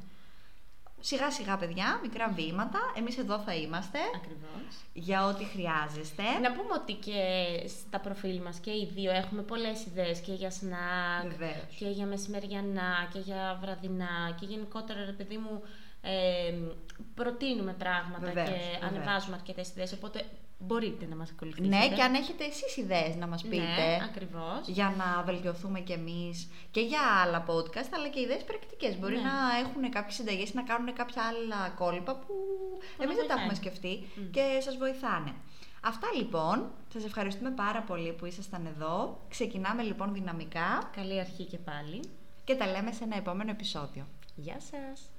Σιγά 0.99 1.31
σιγά, 1.31 1.58
παιδιά, 1.58 1.99
μικρά 2.01 2.29
βήματα. 2.29 2.79
Εμείς 2.97 3.17
εδώ 3.17 3.39
θα 3.39 3.55
είμαστε 3.55 3.99
Ακριβώς. 4.15 4.84
για 4.93 5.25
ό,τι 5.25 5.43
χρειάζεστε. 5.43 6.23
Να 6.41 6.51
πούμε 6.51 6.73
ότι 6.81 6.93
και 6.93 7.19
στα 7.67 7.99
προφίλ 7.99 8.41
μας 8.41 8.60
και 8.60 8.71
οι 8.71 8.91
δύο 8.95 9.12
έχουμε 9.12 9.41
πολλές 9.41 9.86
ιδέες 9.86 10.19
και 10.19 10.34
για 10.34 10.51
σνακ 10.51 11.27
Βεβαίως. 11.29 11.75
και 11.79 11.88
για 11.89 12.05
μεσημεριανά 12.05 13.10
και 13.13 13.19
για 13.19 13.58
βραδινά 13.62 14.36
και 14.39 14.45
γενικότερα 14.45 15.05
ρε 15.05 15.12
παιδί 15.12 15.38
μου 15.38 15.62
ε, 16.01 16.53
προτείνουμε 17.15 17.73
πράγματα 17.73 18.25
Βεβαίως, 18.25 18.47
και 18.49 18.53
βεβαίως. 18.55 18.81
ανεβάζουμε 18.91 19.36
αρκετές 19.36 19.69
ιδέες 19.69 19.93
οπότε 19.93 20.23
μπορείτε 20.57 21.05
να 21.05 21.15
μας 21.15 21.29
ακολουθήσετε. 21.31 21.77
Ναι, 21.77 21.89
και 21.95 22.01
αν 22.01 22.13
έχετε 22.13 22.43
εσείς 22.45 22.77
ιδέες 22.77 23.15
να 23.15 23.27
μας 23.27 23.41
πείτε. 23.43 23.57
Ναι, 23.57 23.97
ακριβώς. 24.09 24.67
για 24.67 24.93
να 24.97 25.23
βελτιωθούμε 25.23 25.79
κι 25.79 25.91
εμείς 25.91 26.47
και 26.71 26.79
για 26.81 26.99
άλλα 27.23 27.45
podcast, 27.47 27.89
αλλά 27.95 28.07
και 28.09 28.19
ιδέες 28.19 28.43
πρακτικές. 28.43 28.97
Μπορεί 28.99 29.15
Ναι. 29.15 29.21
να 29.21 29.57
έχουν 29.63 29.89
κάποιες 29.91 30.15
συνταγές 30.15 30.49
ή 30.49 30.55
να 30.55 30.63
κάνουν 30.63 30.93
κάποια 30.93 31.21
άλλα 31.23 31.69
κόλπα 31.69 32.15
που 32.15 32.33
να 32.97 33.03
εμείς 33.03 33.15
δεν 33.15 33.27
τα 33.27 33.35
βοηθάει. 33.35 33.37
έχουμε 33.37 33.53
σκεφτεί 33.55 34.07
Μμ. 34.15 34.31
και 34.31 34.59
σας 34.61 34.77
βοηθάνε. 34.77 35.33
Αυτά 35.81 36.07
λοιπόν. 36.17 36.71
Σας 36.93 37.03
ευχαριστούμε 37.05 37.51
πάρα 37.51 37.81
πολύ 37.81 38.11
που 38.13 38.25
ήσασταν 38.25 38.65
εδώ. 38.65 39.19
Ξεκινάμε 39.29 39.81
λοιπόν 39.83 40.13
δυναμικά 40.13 40.89
Καλή 40.95 41.19
αρχή 41.19 41.43
και 41.43 41.57
πάλι. 41.57 41.99
και 42.43 42.55
τα 42.55 42.67
λέμε 42.67 42.91
σε 42.91 43.03
ένα 43.03 43.15
επόμενο 43.17 43.51
επεισόδιο. 43.51 44.07
Γεια 44.35 44.57
σας! 44.59 45.09